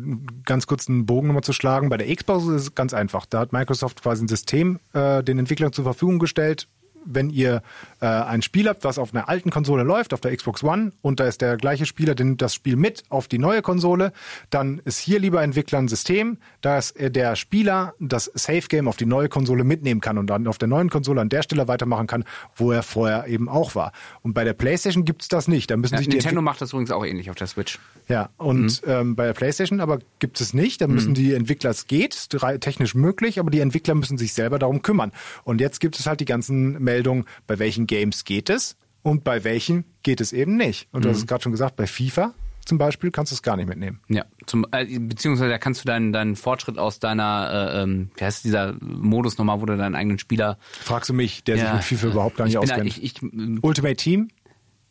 [0.46, 3.26] ganz kurz einen Bogen nochmal zu schlagen, bei der Xbox ist es ganz einfach.
[3.26, 6.68] Da hat Microsoft quasi ein System äh, den Entwicklern zur Verfügung gestellt,
[7.06, 7.62] wenn ihr
[8.02, 11.20] äh, ein Spiel habt, was auf einer alten Konsole läuft, auf der Xbox One, und
[11.20, 14.12] da ist der gleiche Spieler, der nimmt das Spiel mit auf die neue Konsole,
[14.50, 19.06] dann ist hier lieber Entwickler ein System, dass der Spieler das Safe Game auf die
[19.06, 22.26] neue Konsole mitnehmen kann und dann auf der neuen Konsole an der Stelle weitermachen kann,
[22.56, 23.92] wo er vorher eben auch war.
[24.22, 25.70] Und bei der PlayStation gibt's das nicht.
[25.70, 27.80] Da müssen ja, sich Nintendo macht das übrigens auch ähnlich auf der Switch.
[28.08, 28.92] Ja, und mhm.
[28.92, 30.82] ähm, bei der PlayStation aber gibt es nicht.
[30.82, 31.16] Da müssen mhm.
[31.16, 32.30] die Entwickler, es geht,
[32.62, 35.12] technisch möglich, aber die Entwickler müssen sich selber darum kümmern.
[35.44, 39.44] Und jetzt gibt es halt die ganzen Meldung, bei welchen Games geht es und bei
[39.44, 40.88] welchen geht es eben nicht.
[40.94, 41.28] Und du hast es mhm.
[41.28, 44.00] gerade schon gesagt, bei FIFA zum Beispiel kannst du es gar nicht mitnehmen.
[44.08, 48.24] Ja, zum, äh, beziehungsweise da kannst du deinen, deinen Fortschritt aus deiner, äh, ähm, wie
[48.24, 50.58] heißt dieser Modus nochmal, wo du deinen eigenen Spieler.
[50.80, 52.98] Fragst du mich, der sich Ja, mit FIFA überhaupt gar nicht ich bin da- auskennt.
[52.98, 54.30] ich, ich, Ultimate Team?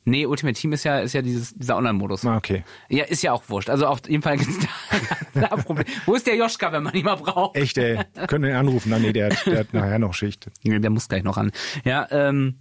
[0.04, 2.26] nee, Ultimate Team ist ja, ist ja dieses, dieser Online-Modus.
[2.26, 2.64] Ah, okay.
[2.88, 3.70] Ja, ist ja auch wurscht.
[3.70, 4.58] Also auf jeden Fall gibt's
[5.34, 5.86] da, da ein Problem.
[6.04, 7.56] Wo ist der Joschka, wenn man ihn mal braucht?
[7.56, 8.00] Echt, ey.
[8.26, 8.92] Können wir ihn anrufen?
[9.00, 10.50] Nee, der hat, der hat nachher noch Schicht.
[10.64, 11.52] Nee, Der muss gleich noch an.
[11.84, 12.56] Ja, ähm,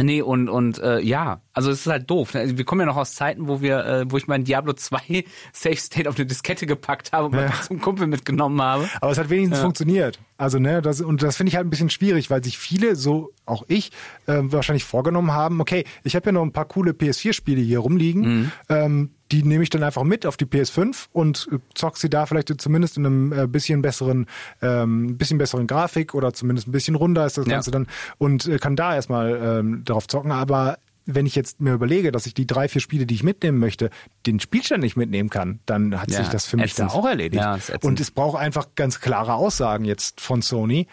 [0.00, 2.34] nee, und, und äh, ja, also es ist halt doof.
[2.34, 2.40] ne?
[2.40, 5.24] Also wir kommen ja noch aus Zeiten, wo wir, äh, wo ich meinen Diablo 2
[5.52, 8.88] Safe State auf eine Diskette gepackt habe und mal zum Kumpel mitgenommen habe.
[9.00, 10.18] Aber es hat wenigstens funktioniert.
[10.38, 13.32] Also, ne, das, und das finde ich halt ein bisschen schwierig, weil sich viele, so
[13.46, 13.90] auch ich,
[14.26, 18.22] äh, wahrscheinlich vorgenommen haben, okay, ich habe ja noch ein paar coole PS4-Spiele hier rumliegen,
[18.42, 18.52] Mhm.
[18.68, 22.26] ähm, die nehme ich dann einfach mit auf die PS5 und äh, zock sie da
[22.26, 24.26] vielleicht zumindest in einem äh, bisschen besseren,
[24.60, 27.54] ähm, bisschen besseren Grafik oder zumindest ein bisschen runder ist das Ja.
[27.54, 27.86] Ganze dann
[28.18, 32.26] und äh, kann da erstmal ähm, drauf zocken, aber wenn ich jetzt mir überlege, dass
[32.26, 33.90] ich die drei, vier Spiele, die ich mitnehmen möchte,
[34.26, 36.90] den Spielstand nicht mitnehmen kann, dann hat Ja, sich das für mich ätzend.
[36.90, 37.42] da auch erledigt.
[37.42, 40.86] Ja, und es braucht einfach ganz klare Aussagen jetzt von Sony,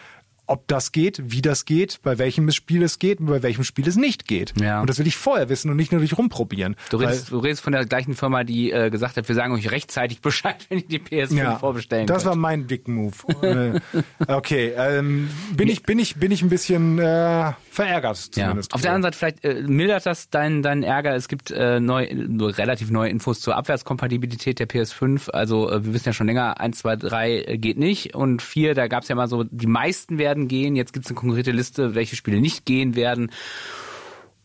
[0.45, 3.87] ob das geht, wie das geht, bei welchem Spiel es geht und bei welchem Spiel
[3.87, 4.53] es nicht geht.
[4.59, 4.81] Ja.
[4.81, 6.75] Und das will ich vorher wissen und nicht nur durch rumprobieren.
[6.89, 9.71] Du redest, du redest von der gleichen Firma, die äh, gesagt hat, wir sagen euch
[9.71, 12.29] rechtzeitig Bescheid, wenn ihr die PS5 ja, vorbestellen das könnt.
[12.29, 13.15] war mein dicken Move.
[13.41, 13.79] Äh,
[14.27, 18.43] okay, ähm, bin ich bin ich bin ich ein bisschen äh, verärgert Ja.
[18.45, 18.73] zumindest.
[18.73, 21.15] Auf der anderen Seite vielleicht äh, mildert das deinen deinen Ärger.
[21.15, 25.29] Es gibt äh, neu, nur relativ neue Infos zur Abwärtskompatibilität der PS5.
[25.31, 28.73] Also äh, wir wissen ja schon länger, 1, 2, 3 äh, geht nicht und 4,
[28.75, 30.75] da gab es ja mal so, die meisten werden gehen.
[30.75, 33.31] Jetzt gibt es eine konkrete Liste, welche Spiele nicht gehen werden.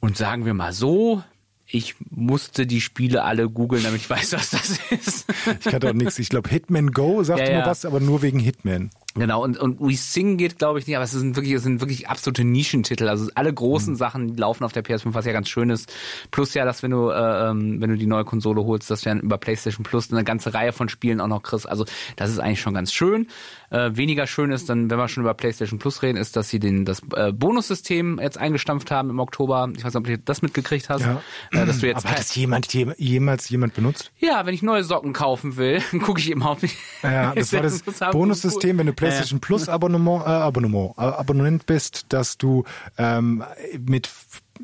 [0.00, 1.22] Und sagen wir mal so,
[1.66, 5.26] ich musste die Spiele alle googeln, damit ich weiß, was das ist.
[5.64, 6.18] ich hatte auch nichts.
[6.18, 7.66] Ich glaube Hitman Go sagte Ja, mir ja.
[7.66, 8.90] was, aber nur wegen Hitman.
[9.18, 11.80] Genau, und, und We Sing geht, glaube ich, nicht, aber es sind wirklich, es sind
[11.80, 13.08] wirklich absolute Nischentitel.
[13.08, 15.92] Also alle großen Sachen, die laufen auf der PS5, was ja ganz schön ist.
[16.30, 19.08] Plus ja, dass wenn du, äh, ähm, wenn du die neue Konsole holst, dass du
[19.10, 21.68] dann über PlayStation Plus eine ganze Reihe von Spielen auch noch kriegst.
[21.68, 21.84] Also
[22.16, 23.26] das ist eigentlich schon ganz schön.
[23.70, 26.58] Äh, weniger schön ist dann, wenn wir schon über PlayStation Plus reden, ist, dass sie
[26.58, 29.68] den, das äh, Bonussystem jetzt eingestampft haben im Oktober.
[29.76, 31.02] Ich weiß nicht, ob du das mitgekriegt hast.
[31.02, 31.20] Ja.
[31.52, 34.10] Äh, dass du jetzt Aber hat das jemand je- jemals jemand benutzt?
[34.18, 36.76] ja, wenn ich neue Socken kaufen will, gucke ich eben auf mich.
[37.02, 39.07] Ja, das war das Bonussystem, wenn du PlayStation
[39.40, 42.64] Plus Abonnement, äh, Abonnement, äh, Abonnent bist, dass du
[42.96, 43.44] ähm,
[43.86, 44.08] mit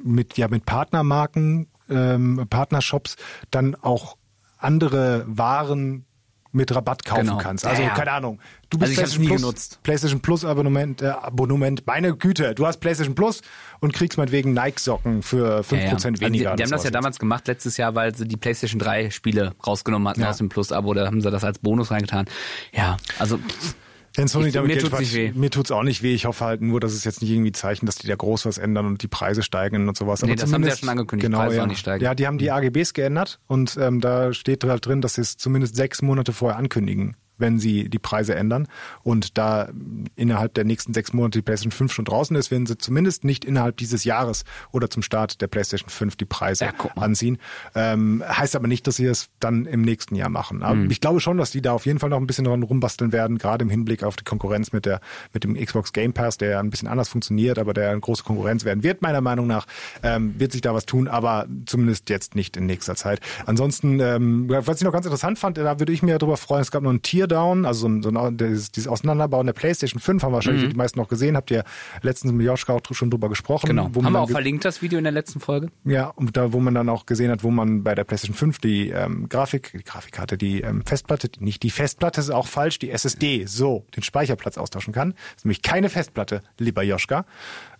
[0.03, 3.17] mit ja mit Partnermarken, ähm, Partnershops
[3.51, 4.17] dann auch
[4.59, 6.05] andere Waren
[6.53, 7.39] mit Rabatt kaufen Genau.
[7.39, 7.67] kannst.
[7.67, 7.95] Also Ja, ja.
[7.95, 8.39] keine Ahnung.
[8.71, 9.79] Du bist Also ich hab's PlayStation Plus, genutzt.
[9.83, 11.85] PlayStation Plus Abonnement, äh, Abonnement.
[11.85, 13.41] Meine Güte, du hast PlayStation Plus
[13.81, 15.93] und kriegst meinetwegen Nike Socken für 5% Ja, ja.
[15.95, 16.29] Also weniger.
[16.29, 19.11] Die, die haben das ja war's damals gemacht letztes Jahr, weil sie die PlayStation 3
[19.11, 20.31] Spiele rausgenommen hatten Ja.
[20.31, 20.95] aus dem Plus-Abo.
[20.95, 22.27] Da haben sie das als Bonus reingetan.
[22.73, 23.75] Ja, also pff,
[24.17, 25.33] Wenn Sony Ich- damit mir Geld tut's nicht weh.
[25.35, 26.15] Mir tut's auch nicht weh.
[26.15, 28.59] Ich hoffe halt nur, dass es jetzt nicht irgendwie Zeichen, dass die da groß was
[28.59, 30.23] ändern und die Preise steigen und sowas.
[30.23, 31.61] Nee, das haben sie ja schon angekündigt, Genau, Preise ja.
[31.63, 32.05] sollen nicht steigen.
[32.05, 35.37] Ja, die haben die AGBs geändert und ähm, da steht halt drin, dass sie es
[35.37, 38.69] zumindest sechs Monate vorher ankündigen, wenn sie die Preise ändern.
[39.03, 39.69] Und da
[40.17, 43.45] innerhalb der nächsten sechs Monate die PlayStation 5 schon draußen ist, werden sie zumindest nicht
[43.45, 47.39] innerhalb dieses Jahres oder zum Start der PlayStation 5 die Preise Ja, anziehen.
[47.75, 50.63] Ähm, heißt aber nicht, dass sie es dann im nächsten Jahr machen.
[50.63, 50.91] Aber Mhm.
[50.91, 53.39] ich glaube schon, dass die da auf jeden Fall noch ein bisschen dran rumbasteln werden,
[53.39, 55.01] gerade im Hinblick auf die Konkurrenz mit der
[55.33, 58.23] mit dem Xbox Game Pass, der ja ein bisschen anders funktioniert, aber der eine große
[58.25, 59.67] Konkurrenz werden wird, meiner Meinung nach,
[60.03, 63.21] ähm, wird sich da was tun, aber zumindest jetzt nicht in nächster Zeit.
[63.47, 66.71] Ansonsten, ähm, was ich noch ganz interessant fand, da würde ich mir darüber freuen, es
[66.71, 70.23] gab noch einen Teardown, also so ein, so ein, dieses, dieses Auseinanderbauen der PlayStation 5
[70.23, 71.65] haben wahrscheinlich die meisten noch gesehen, habt ihr
[72.03, 73.67] letztens mit Joschka auch schon drüber gesprochen.
[73.67, 73.93] Mhm.
[73.93, 74.05] genau.
[74.05, 75.71] Haben wir auch verlinkt, das Video in der letzten Folge?
[75.85, 78.59] ja, und da, wo man dann auch gesehen hat, wo man bei der PlayStation 5
[78.59, 82.91] die ähm, Grafik, die Grafikkarte, die ähm, Festplatte, nicht die Festplatte ist auch falsch, die
[82.91, 85.13] SSD, so, den Speicherplatz austauschen kann.
[85.13, 87.25] Das ist nämlich keine Festplatte, lieber Joschka.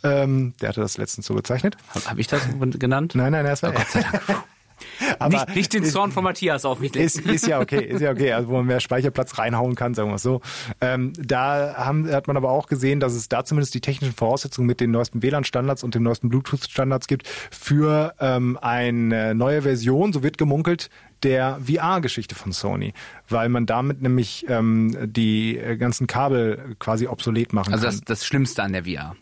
[0.03, 1.77] Ähm, der hatte das letztens so gezeichnet.
[1.95, 2.43] Habe hab ich das
[2.79, 3.15] genannt?
[3.15, 4.45] Nein, nein, das war Gott sei Dank.
[5.19, 7.31] Aber nicht, nicht den Zorn von Matthias auf mich ist, legen.
[7.31, 10.17] ist ja okay, ist ja okay, also wo man mehr Speicherplatz reinhauen kann, sagen wir
[10.17, 10.41] es so.
[10.81, 14.67] Ähm, da haben, hat man aber auch gesehen, dass es da zumindest die technischen Voraussetzungen
[14.67, 20.23] mit den neuesten WLAN-Standards und den neuesten Bluetooth-Standards gibt für ähm, eine neue Version, so
[20.23, 20.91] wird gemunkelt,
[21.25, 22.93] der VR-Geschichte von Sony,
[23.29, 28.05] weil man damit nämlich ähm, die äh, ganzen Kabel quasi obsolet machen Also kann das,
[28.05, 29.17] das Schlimmste an der VR.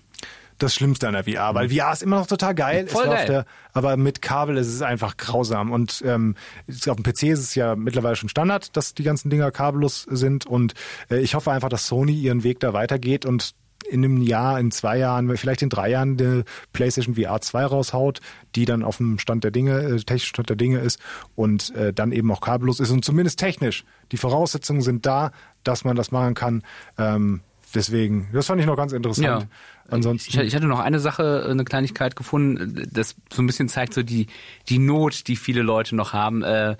[0.62, 3.26] Das Schlimmste an der VR, weil VR ist immer noch total geil, Voll geil.
[3.26, 6.36] Der, aber mit Kabel ist es einfach grausam und ähm,
[6.68, 10.46] auf dem PC ist es ja mittlerweile schon Standard, dass die ganzen Dinger kabellos sind
[10.46, 10.74] und
[11.10, 13.54] äh, ich hoffe einfach, dass Sony ihren Weg da weitergeht und
[13.88, 18.20] in einem Jahr, in zwei Jahren, vielleicht in drei Jahren der PlayStation VR 2 raushaut,
[18.54, 21.00] die dann auf dem Stand der Dinge, äh, technischen Stand der Dinge ist
[21.34, 23.84] und äh, dann eben auch kabellos ist und zumindest technisch.
[24.12, 25.32] Die Voraussetzungen sind da,
[25.64, 26.62] dass man das machen kann.
[26.98, 27.40] Ähm,
[27.74, 29.26] deswegen, das fand ich noch ganz interessant.
[29.26, 29.48] Ja.
[29.90, 30.40] Ansonsten.
[30.40, 34.02] Ich, ich hatte noch eine Sache, eine Kleinigkeit gefunden, das so ein bisschen zeigt so
[34.02, 34.26] die,
[34.68, 36.42] die Not, die viele Leute noch haben.
[36.42, 36.76] Äh,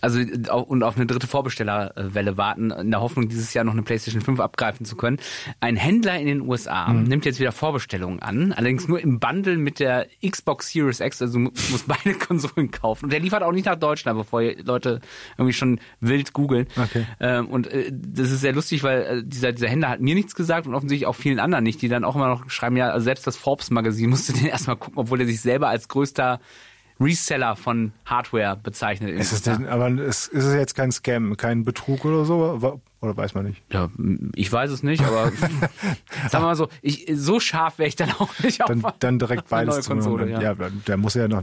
[0.00, 0.20] also
[0.66, 4.40] und auf eine dritte Vorbestellerwelle warten, in der Hoffnung, dieses Jahr noch eine PlayStation 5
[4.40, 5.18] abgreifen zu können.
[5.60, 7.04] Ein Händler in den USA mhm.
[7.04, 11.38] nimmt jetzt wieder Vorbestellungen an, allerdings nur im Bundle mit der Xbox Series X, also
[11.38, 13.06] muss beide Konsolen kaufen.
[13.06, 15.00] Und der liefert auch nicht nach Deutschland, bevor Leute
[15.36, 16.66] irgendwie schon wild googeln.
[16.76, 17.04] Okay.
[17.20, 20.34] Ähm, und äh, das ist sehr lustig, weil äh, dieser, dieser Händler hat mir nichts
[20.34, 23.04] gesagt und offensichtlich auch vielen anderen nicht, die dann auch immer noch schreiben, ja, also
[23.04, 26.40] selbst das Forbes-Magazin musste den erstmal gucken, obwohl er sich selber als größter
[27.00, 29.10] Reseller von Hardware bezeichnet.
[29.10, 32.80] Ist es denn, aber ist, ist es jetzt kein Scam, kein Betrug oder so?
[33.00, 33.62] Oder weiß man nicht?
[33.72, 33.90] Ja,
[34.34, 35.30] ich weiß es nicht, aber
[36.28, 39.20] sagen wir mal so, ich, so scharf wäre ich dann auch nicht dann, auf Dann
[39.20, 40.40] direkt beides zu Konsole, ja.
[40.40, 40.54] ja.
[40.54, 41.42] der muss ja noch,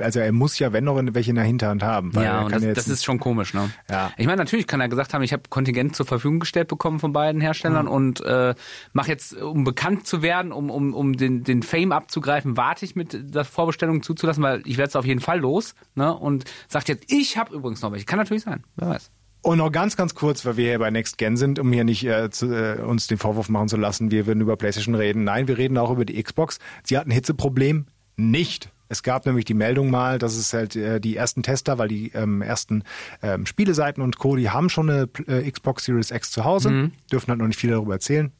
[0.00, 2.12] also er muss ja, wenn noch welche in der Hinterhand haben.
[2.14, 3.70] ja, das, das ist schon komisch, ne?
[3.88, 4.12] Ja.
[4.18, 7.14] Ich meine, natürlich kann er gesagt haben, ich habe Kontingent zur Verfügung gestellt bekommen von
[7.14, 7.92] beiden Herstellern mhm.
[7.92, 8.54] und äh,
[8.92, 12.94] mache jetzt, um bekannt zu werden, um, um, um den, den Fame abzugreifen, warte ich
[12.94, 16.14] mit der Vorbestellung zuzulassen, weil ich werde es auf jeden Fall los, ne?
[16.14, 18.04] Und sagt jetzt, ich habe übrigens noch welche.
[18.04, 19.10] Kann natürlich sein, wer weiß.
[19.42, 22.04] Und noch ganz, ganz kurz, weil wir hier bei Next Gen sind, um hier nicht
[22.04, 25.24] äh, zu, äh, uns den Vorwurf machen zu lassen, wir würden über PlayStation reden.
[25.24, 26.58] Nein, wir reden auch über die Xbox.
[26.84, 28.70] Sie hatten Hitzeproblem nicht.
[28.90, 32.10] Es gab nämlich die Meldung mal, dass es halt äh, die ersten Tester, weil die
[32.12, 32.82] ähm, ersten
[33.22, 36.92] ähm, Spieleseiten und Co., die haben schon eine äh, Xbox Series X zu Hause, mhm.
[37.10, 38.32] dürfen halt noch nicht viel darüber erzählen.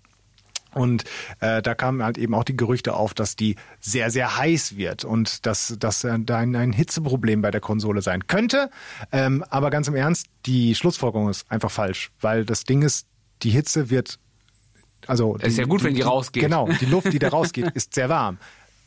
[0.74, 1.04] Und
[1.40, 5.04] äh, da kamen halt eben auch die Gerüchte auf, dass die sehr, sehr heiß wird
[5.04, 8.70] und dass, dass äh, da ein, ein Hitzeproblem bei der Konsole sein könnte.
[9.12, 13.06] Ähm, aber ganz im Ernst, die Schlussfolgerung ist einfach falsch, weil das Ding ist,
[13.42, 14.18] die Hitze wird
[15.06, 16.42] also es ist ja gut, die, wenn die rausgeht.
[16.42, 18.38] Genau, die Luft, die da rausgeht, ist sehr warm,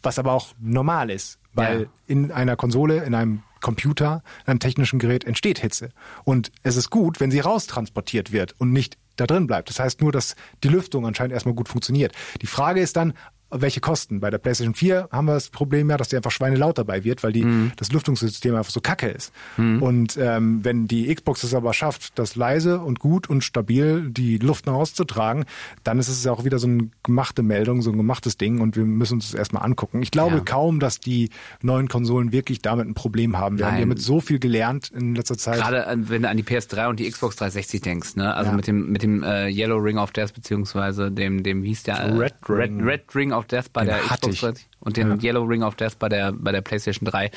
[0.02, 1.88] was aber auch normal ist, weil ja.
[2.08, 5.90] in einer Konsole, in einem Computer, in einem technischen Gerät entsteht Hitze
[6.24, 9.70] und es ist gut, wenn sie raustransportiert wird und nicht da drin bleibt.
[9.70, 12.14] Das heißt nur, dass die Lüftung anscheinend erstmal gut funktioniert.
[12.42, 13.14] Die Frage ist dann,
[13.56, 14.20] welche Kosten.
[14.20, 17.24] Bei der PlayStation 4 haben wir das Problem ja, dass die einfach schweinelaut dabei wird,
[17.24, 17.72] weil die, mhm.
[17.78, 19.32] das Lüftungssystem einfach so kacke ist.
[19.58, 19.82] Mhm.
[19.82, 24.38] Und ähm, wenn die Xbox es aber schafft, das leise und gut und stabil die
[24.38, 25.46] Luft nach rauszutragen,
[25.84, 28.76] dann ist es ja auch wieder so eine gemachte Meldung, so ein gemachtes Ding und
[28.76, 30.02] wir müssen uns das erstmal angucken.
[30.02, 30.42] Ich glaube ja.
[30.42, 31.30] kaum, dass die
[31.62, 33.58] neuen Konsolen wirklich damit ein Problem haben.
[33.58, 33.74] Wir Nein.
[33.74, 35.58] haben hiermit so viel gelernt in letzter Zeit.
[35.58, 38.34] Gerade äh, wenn du an die PS3 und die Xbox 360 denkst, ne?
[38.34, 38.56] Also ja.
[38.56, 42.00] mit dem mit dem äh, Yellow Ring of Death beziehungsweise dem dem wie hieß der
[42.00, 42.82] äh, Red, Ring.
[42.82, 45.24] Red, Red Ring of Death bei den der Xbox 30 und den ja.
[45.24, 47.32] Yellow Ring of Death bei der bei der PlayStation 3.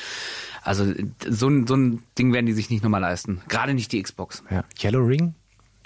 [0.62, 0.92] Also
[1.28, 3.40] so ein, so ein Ding werden die sich nicht nochmal leisten.
[3.48, 4.42] Gerade nicht die Xbox.
[4.50, 4.64] Ja.
[4.82, 5.34] Yellow Ring?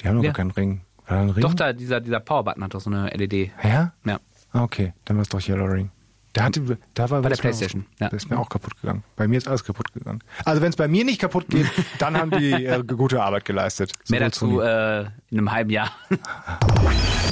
[0.00, 0.32] Die haben doch ja.
[0.32, 0.82] keinen Ring.
[1.10, 1.34] Ring.
[1.40, 3.50] Doch, da, dieser, dieser Power-Button hat doch so eine LED.
[3.64, 3.92] Ja?
[4.04, 4.20] Ja.
[4.52, 5.90] Ah, okay, dann war es doch Yellow Ring.
[6.36, 7.86] Der hatte, da war bei der Playstation.
[7.96, 8.08] Auch, ja.
[8.10, 9.02] Der ist mir auch kaputt gegangen.
[9.16, 10.20] Bei mir ist alles kaputt gegangen.
[10.44, 11.66] Also wenn es bei mir nicht kaputt geht,
[11.98, 13.92] dann haben die äh, gute Arbeit geleistet.
[14.04, 15.90] So Mehr dazu äh, in einem halben Jahr.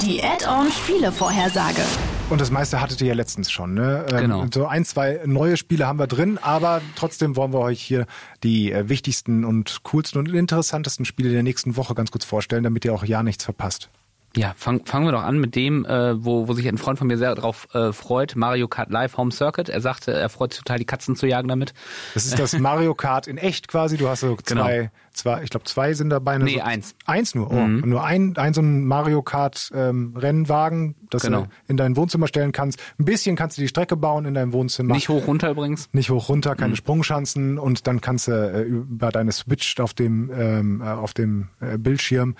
[0.05, 1.81] Die Add-on-Spiele-Vorhersage.
[2.29, 3.73] Und das meiste hattet ihr ja letztens schon.
[3.73, 4.05] Ne?
[4.11, 4.45] Ähm, genau.
[4.53, 8.05] So ein, zwei neue Spiele haben wir drin, aber trotzdem wollen wir euch hier
[8.43, 12.85] die äh, wichtigsten und coolsten und interessantesten Spiele der nächsten Woche ganz kurz vorstellen, damit
[12.85, 13.89] ihr auch ja nichts verpasst.
[14.35, 17.07] Ja, fang, fangen wir doch an mit dem, äh, wo, wo sich ein Freund von
[17.07, 19.69] mir sehr darauf äh, freut, Mario Kart Live Home Circuit.
[19.69, 21.73] Er sagte, er freut sich total, die Katzen zu jagen damit.
[22.13, 23.97] Das ist das Mario Kart in echt quasi.
[23.97, 24.91] Du hast so zwei, genau.
[25.13, 26.37] zwei ich glaube zwei sind dabei.
[26.37, 26.95] Nee, so, eins.
[27.05, 27.55] Eins nur, oh.
[27.55, 27.89] Mhm.
[27.89, 31.41] Nur ein, ein so ein Mario Kart ähm, Rennwagen, das genau.
[31.41, 32.79] du in dein Wohnzimmer stellen kannst.
[32.99, 34.93] Ein bisschen kannst du die Strecke bauen in deinem Wohnzimmer.
[34.93, 35.89] Nicht hoch runter übrigens.
[35.91, 36.75] Nicht hoch runter, keine mhm.
[36.75, 41.47] Sprungschanzen und dann kannst du äh, über deine Switch auf dem, ähm, äh, auf dem
[41.61, 42.35] äh, Bildschirm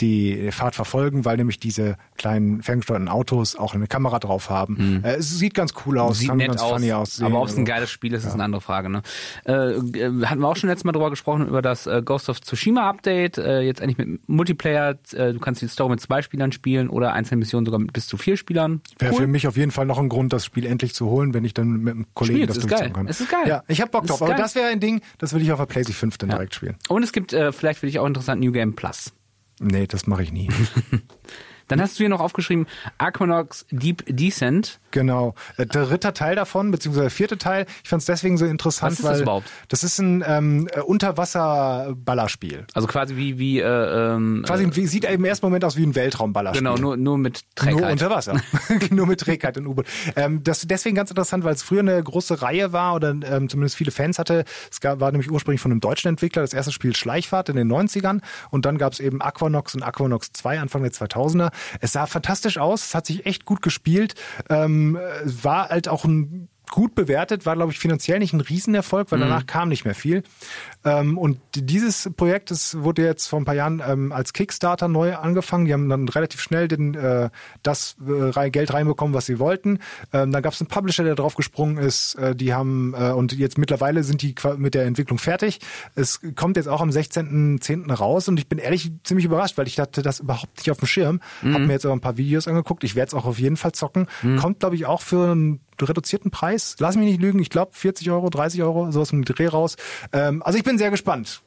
[0.00, 4.98] die Fahrt verfolgen, weil nämlich diese kleinen ferngesteuerten Autos auch eine Kamera drauf haben.
[4.98, 5.04] Mhm.
[5.04, 7.26] Äh, es sieht ganz cool aus, sieht nett ganz aus, funny aussehen.
[7.26, 8.28] Aber ob es ein geiles Spiel ist, ja.
[8.28, 8.88] ist eine andere Frage.
[8.88, 9.02] Ne?
[9.44, 12.40] Äh, äh, hatten wir auch schon letztes Mal drüber gesprochen, über das äh, Ghost of
[12.40, 13.38] Tsushima Update.
[13.38, 14.98] Äh, jetzt eigentlich mit Multiplayer.
[15.12, 18.06] Äh, du kannst die Story mit zwei Spielern spielen oder einzelne Missionen sogar mit bis
[18.06, 18.80] zu vier Spielern.
[18.98, 21.44] Wäre für mich auf jeden Fall noch ein Grund, das Spiel endlich zu holen, wenn
[21.44, 23.08] ich dann mit einem Kollegen Spiel's, das durchzocken kann.
[23.08, 23.46] Es ist geil.
[23.46, 24.22] Ja, ich habe Bock drauf.
[24.22, 26.36] Aber das wäre ein Ding, das will ich auf der PlayStation 5 dann ja.
[26.36, 26.76] direkt spielen.
[26.88, 29.12] Und es gibt vielleicht für dich auch interessant New Game Plus.
[29.60, 30.48] Nee, das mache ich nie.
[31.68, 32.66] Dann hast du hier noch aufgeschrieben
[32.98, 34.80] Aquanox Deep Descent.
[34.90, 35.34] Genau.
[35.56, 38.92] Äh, der dritte Teil davon, beziehungsweise der vierte Teil, ich fand es deswegen so interessant,
[38.92, 39.46] Was ist weil das überhaupt?
[39.68, 42.66] das ist ein ähm, äh, Unterwasser-Ballerspiel.
[42.74, 45.94] Also quasi wie wie äh, ähm, quasi wie, sieht im ersten Moment aus wie ein
[45.94, 46.66] Weltraumballerspiel.
[46.66, 47.80] Genau, nur nur mit Trägheit.
[47.80, 48.40] Nur unter Wasser.
[48.90, 49.86] nur mit Trägheit und U-Boot.
[50.16, 53.76] Ähm, das deswegen ganz interessant, weil es früher eine große Reihe war oder ähm, zumindest
[53.76, 54.44] viele Fans hatte.
[54.70, 56.42] Es gab, war nämlich ursprünglich von einem deutschen Entwickler.
[56.42, 60.32] Das erste Spiel Schleichfahrt in den 90ern und dann gab es eben Aquanox und Aquanox
[60.32, 61.50] 2 Anfang der 2000er.
[61.80, 64.14] Es sah fantastisch aus, es hat sich echt gut gespielt.
[64.48, 69.18] Ähm, war halt auch ein gut bewertet, war, glaube ich, finanziell nicht ein Riesenerfolg, weil
[69.18, 69.22] Mhm.
[69.24, 70.22] danach kam nicht mehr viel.
[70.84, 75.14] Ähm, und dieses Projekt, das wurde jetzt vor ein paar Jahren ähm, als Kickstarter neu
[75.16, 75.66] angefangen.
[75.66, 77.28] Die haben dann relativ schnell den, äh,
[77.62, 79.78] das äh, Geld reinbekommen, was sie wollten.
[80.12, 82.14] Ähm, dann gab es einen Publisher, der drauf gesprungen ist.
[82.14, 85.60] Äh, die haben, äh, und jetzt mittlerweile sind die mit der Entwicklung fertig.
[85.96, 87.92] Es kommt jetzt auch am 16.10.
[87.92, 90.86] raus und ich bin ehrlich ziemlich überrascht, weil ich hatte das überhaupt nicht auf dem
[90.86, 91.20] Schirm.
[91.42, 91.54] Mhm.
[91.54, 92.84] Hab mir jetzt aber ein paar Videos angeguckt.
[92.84, 94.06] Ich werde es auch auf jeden Fall zocken.
[94.40, 96.76] Kommt, glaube ich, auch für einen reduzierten Preis.
[96.78, 97.38] Lass mich nicht lügen.
[97.38, 99.76] Ich glaube 40 Euro, 30 Euro, sowas im Dreh raus.
[100.12, 101.42] Ähm, also ich bin sehr gespannt,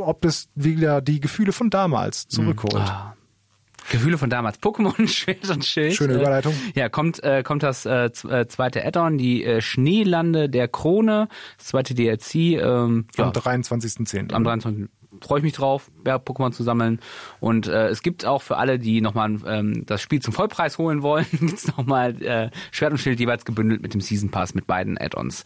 [0.00, 2.76] ob das wieder die Gefühle von damals zurückholt.
[2.76, 3.16] Ah.
[3.90, 4.58] Gefühle von damals.
[4.60, 5.94] Pokémon Schwert und Schild.
[5.94, 6.52] Schöne Äh, Überleitung.
[6.74, 11.68] Ja, kommt, äh, kommt das äh, äh, zweite Add-on, die äh, Schneelande der Krone, das
[11.68, 12.34] zweite DLC.
[12.34, 14.32] Ähm, ja, Am 23.10.
[14.32, 14.88] am 23.
[15.20, 17.00] freue ich mich drauf, ja, Pokémon zu sammeln.
[17.40, 21.02] Und äh, es gibt auch für alle, die nochmal ähm, das Spiel zum Vollpreis holen
[21.02, 24.98] wollen, gibt's nochmal äh, Schwert und Schild jeweils gebündelt mit dem Season Pass mit beiden
[24.98, 25.44] Add-ons.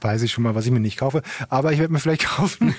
[0.00, 1.22] Weiß ich schon mal, was ich mir nicht kaufe.
[1.48, 2.74] Aber ich werde mir vielleicht kaufen.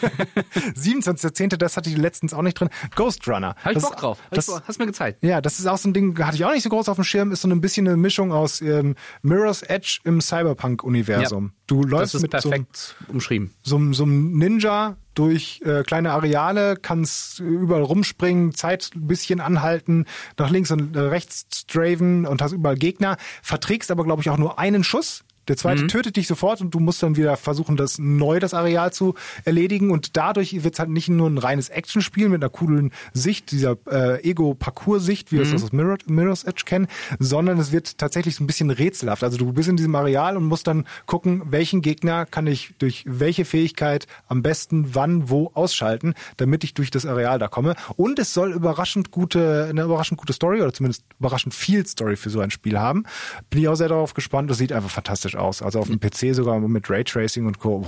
[0.76, 2.70] 27.10., das hatte ich letztens auch nicht drin.
[2.96, 3.56] Ghost Runner.
[3.62, 4.20] Hab ich das, Bock drauf.
[4.32, 4.64] Das, Bock.
[4.66, 5.22] Hast mir gezeigt.
[5.22, 7.04] ja, das ist auch so ein Ding, hatte ich auch nicht so groß auf dem
[7.04, 11.46] Schirm, ist so ein bisschen eine Mischung aus ähm, Mirror's Edge im Cyberpunk-Universum.
[11.46, 11.52] Ja.
[11.68, 13.54] Du Das läufst ist mit so, perfekt umschrieben.
[13.64, 20.06] so, so einem Ninja durch äh, kleine Areale, kannst überall rumspringen, Zeit ein bisschen anhalten,
[20.38, 24.38] nach links und äh, rechts straven und hast überall Gegner, verträgst aber, glaube ich, auch
[24.38, 25.26] nur einen Schuss.
[25.50, 28.94] Der zweite tötet dich sofort und du musst dann wieder versuchen, das neu das Areal
[28.94, 29.92] zu erledigen.
[29.92, 33.78] Und dadurch wird es halt nicht nur ein reines Actionspiel mit einer coolen Sicht, dieser
[33.90, 38.44] äh, Ego-Parcours-Sicht, wie wir es aus Mirror, Mirror's Edge kennen, sondern es wird tatsächlich so
[38.44, 39.24] ein bisschen rätselhaft.
[39.24, 43.04] Also du bist in diesem Areal und musst dann gucken, welchen Gegner kann ich durch
[43.08, 47.76] welche Fähigkeit am besten wann wo ausschalten, damit ich durch das Areal da komme.
[47.96, 52.30] Und es soll überraschend gute, eine überraschend gute Story oder zumindest überraschend viel Story für
[52.30, 53.04] so ein Spiel haben.
[53.50, 54.50] Bin ich auch sehr darauf gespannt.
[54.50, 55.62] Das sieht einfach fantastisch aus.
[55.62, 57.86] Also auf dem PC sogar mit Raytracing und Co.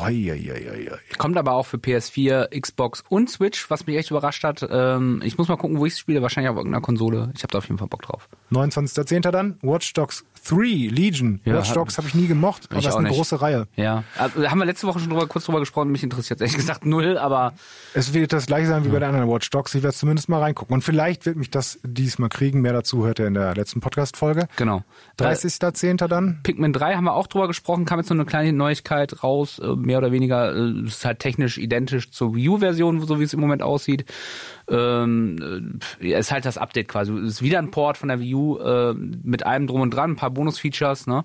[1.18, 4.68] Kommt aber auch für PS4, Xbox und Switch, was mich echt überrascht hat.
[4.70, 6.22] Ähm, ich muss mal gucken, wo ich es spiele.
[6.22, 7.32] Wahrscheinlich auf irgendeiner Konsole.
[7.36, 8.30] Ich habe da auf jeden Fall Bock drauf.
[8.52, 9.32] 29.10.
[9.32, 11.40] dann Watch Dogs 3 Legion.
[11.46, 13.18] Ja, Watch Dogs habe ich nie gemocht, aber es ist eine nicht.
[13.18, 13.68] große Reihe.
[13.76, 15.92] Ja, also, haben wir letzte Woche schon drüber, kurz drüber gesprochen.
[15.92, 17.54] Mich interessiert ehrlich gesagt null, aber
[17.94, 19.76] Es wird das gleiche sein wie bei den anderen Watch Dogs.
[19.76, 20.74] Ich werde zumindest mal reingucken.
[20.74, 22.62] Und vielleicht wird mich das diesmal kriegen.
[22.62, 24.48] Mehr dazu hört ihr in der letzten Podcast-Folge.
[24.56, 24.84] genau.
[25.20, 26.08] Äh, 30.10.
[26.08, 26.40] dann.
[26.42, 29.76] Pikmin 3 haben wir auch drüber gesprochen, kam jetzt so eine kleine Neuigkeit raus, äh,
[29.76, 33.40] mehr oder weniger, äh, ist halt technisch identisch zur Wii U-Version, so wie es im
[33.40, 34.06] Moment aussieht.
[34.70, 37.14] Ähm, äh, ist halt das Update quasi.
[37.14, 40.16] Ist wieder ein Port von der Wii U äh, mit allem drum und dran, ein
[40.16, 41.08] paar Bonus-Features.
[41.08, 41.24] Ne?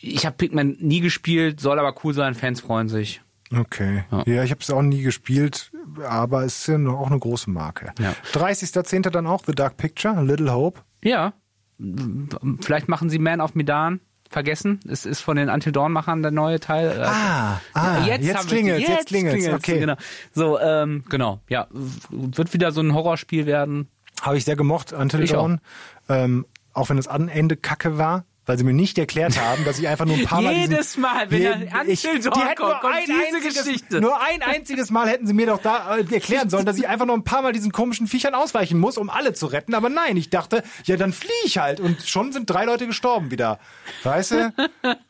[0.00, 3.20] Ich habe Pikmin nie gespielt, soll aber cool sein, Fans freuen sich.
[3.54, 4.04] Okay.
[4.26, 5.72] Ja, ich habe es auch nie gespielt,
[6.08, 7.92] aber es ist ja auch eine große Marke.
[7.98, 8.14] Ja.
[8.32, 9.10] 30.10.
[9.10, 10.80] dann auch The Dark Picture, Little Hope.
[11.02, 11.32] Ja,
[12.60, 14.78] vielleicht machen sie Man of Medan vergessen.
[14.88, 16.92] Es ist von den Until Dawn-Machern der neue Teil.
[17.00, 19.80] Äh, Ah, ah, jetzt haben wir- klingelt's, jetzt klingelt's, okay.
[19.80, 19.96] Genau.
[20.32, 21.40] So, ähm, genau.
[21.48, 21.66] Ja,
[22.10, 23.88] wird wieder so ein Horrorspiel werden.
[24.22, 25.42] Habe ich sehr gemocht, Until Ich auch.
[25.48, 25.60] Dawn.
[26.08, 29.86] Ähm, auch wenn das Ende kacke war, weil sie mir nicht erklärt haben, dass ich
[29.86, 32.22] einfach nur ein paar Mal diesen, Jedes Mal, wenn Je- er ich- die hätten
[32.56, 34.00] kommt, nur ein einziges, Geschichte.
[34.00, 37.06] Nur ein einziges Mal hätten sie mir doch da äh, erklären sollen, dass ich einfach
[37.06, 39.74] nur ein paar Mal diesen komischen Viechern ausweichen muss, um alle zu retten.
[39.74, 41.78] Aber nein, ich dachte, ja, dann fliehe ich halt.
[41.78, 43.60] Und schon sind drei Leute gestorben wieder.
[44.02, 44.52] Weißt du?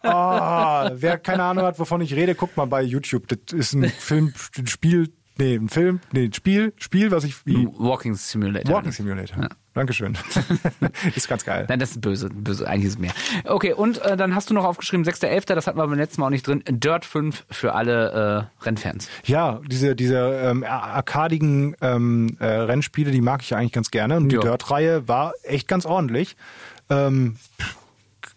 [0.02, 3.26] Oh, wer keine Ahnung hat, wovon ich rede, guckt mal bei YouTube.
[3.28, 7.44] Das ist ein Film, ein Spiel, nee, ein Film, nee, ein Spiel, Spiel, was ich
[7.46, 8.74] wie Walking Simulator.
[8.74, 9.48] Walking Simulator.
[9.72, 10.18] Dankeschön.
[11.14, 11.64] ist ganz geil.
[11.68, 13.12] Nein, das ist böse, böse, eigentlich ist es mehr.
[13.44, 16.26] Okay, und äh, dann hast du noch aufgeschrieben, 6.11., das hatten wir beim letzten Mal
[16.26, 19.08] auch nicht drin, Dirt 5 für alle äh, Rennfans.
[19.24, 24.16] Ja, diese, diese ähm, arkadigen ähm, äh, Rennspiele, die mag ich ja eigentlich ganz gerne.
[24.16, 24.42] Und die Ja.
[24.42, 26.36] Dirt-Reihe war echt ganz ordentlich.
[26.88, 27.36] Ähm,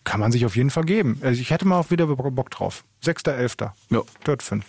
[0.04, 1.20] kann man sich auf jeden Fall geben.
[1.24, 2.84] Also ich hätte mal auch wieder Bock drauf.
[3.04, 3.72] 6.11.
[3.90, 4.02] Ja.
[4.26, 4.66] Dirt 5.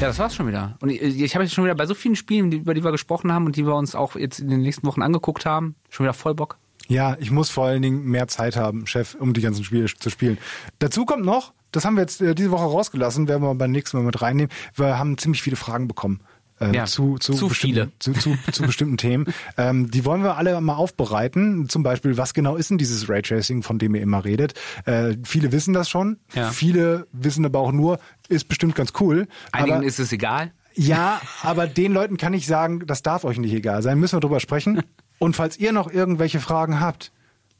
[0.00, 0.76] Ja, das war's schon wieder.
[0.80, 3.32] Und ich, ich habe jetzt schon wieder bei so vielen Spielen, über die wir gesprochen
[3.32, 6.12] haben und die wir uns auch jetzt in den nächsten Wochen angeguckt haben, schon wieder
[6.12, 6.58] voll Bock.
[6.86, 10.10] Ja, ich muss vor allen Dingen mehr Zeit haben, Chef, um die ganzen Spiele zu
[10.10, 10.36] spielen.
[10.80, 13.96] Dazu kommt noch, das haben wir jetzt äh, diese Woche rausgelassen, werden wir beim nächsten
[13.96, 14.52] Mal mit reinnehmen.
[14.74, 16.20] Wir haben ziemlich viele Fragen bekommen.
[16.60, 19.26] Äh, Ja, zu, zu, zu bestimmten, zu, zu, zu bestimmten Themen.
[19.58, 21.68] Ähm, die wollen wir alle mal aufbereiten.
[21.68, 24.54] Zum Beispiel, was genau ist denn dieses Raytracing, von dem ihr immer redet?
[24.84, 26.18] Äh, viele wissen das schon.
[26.34, 26.50] Ja.
[26.50, 29.28] Viele wissen aber auch nur, ist bestimmt ganz cool.
[29.52, 30.52] Einigen aber, ist es egal.
[30.74, 33.98] ja, aber den Leuten kann ich sagen, das darf euch nicht egal sein.
[33.98, 34.82] Müssen wir drüber sprechen.
[35.18, 37.12] Und falls ihr noch irgendwelche Fragen habt,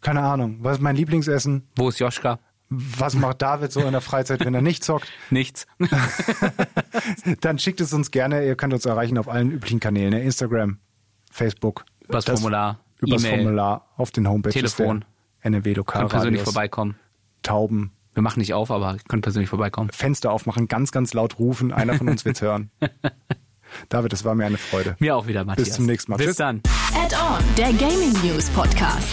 [0.03, 1.67] keine Ahnung, was ist mein Lieblingsessen?
[1.77, 2.39] Wo ist Joschka?
[2.69, 5.09] Was macht David so in der Freizeit, wenn er nicht zockt?
[5.31, 5.67] Nichts.
[7.41, 8.45] Dann schickt es uns gerne.
[8.45, 10.11] Ihr könnt uns erreichen auf allen üblichen Kanälen.
[10.11, 10.23] ne?
[10.23, 10.79] Instagram,
[11.31, 11.85] Facebook.
[12.09, 15.05] Übers das- Formular, Übers E-Mail, Formular, auf den Homepages Telefon.
[15.43, 16.43] NRW Können persönlich Lokalradios.
[16.45, 16.97] vorbeikommen.
[17.43, 19.91] Tauben, Wir machen nicht auf, aber könnt persönlich vorbeikommen.
[19.91, 21.73] Fenster aufmachen, ganz, ganz laut rufen.
[21.73, 22.71] Einer von uns wird's hören.
[23.91, 24.97] David, es war mir eine Freude.
[24.99, 25.69] Mir auch wieder, Matthias.
[25.69, 26.17] Bis zum nächsten Mal.
[26.17, 26.37] Bis Tschüss.
[26.37, 26.63] dann.
[26.95, 29.13] Add-on, der Gaming News Podcast.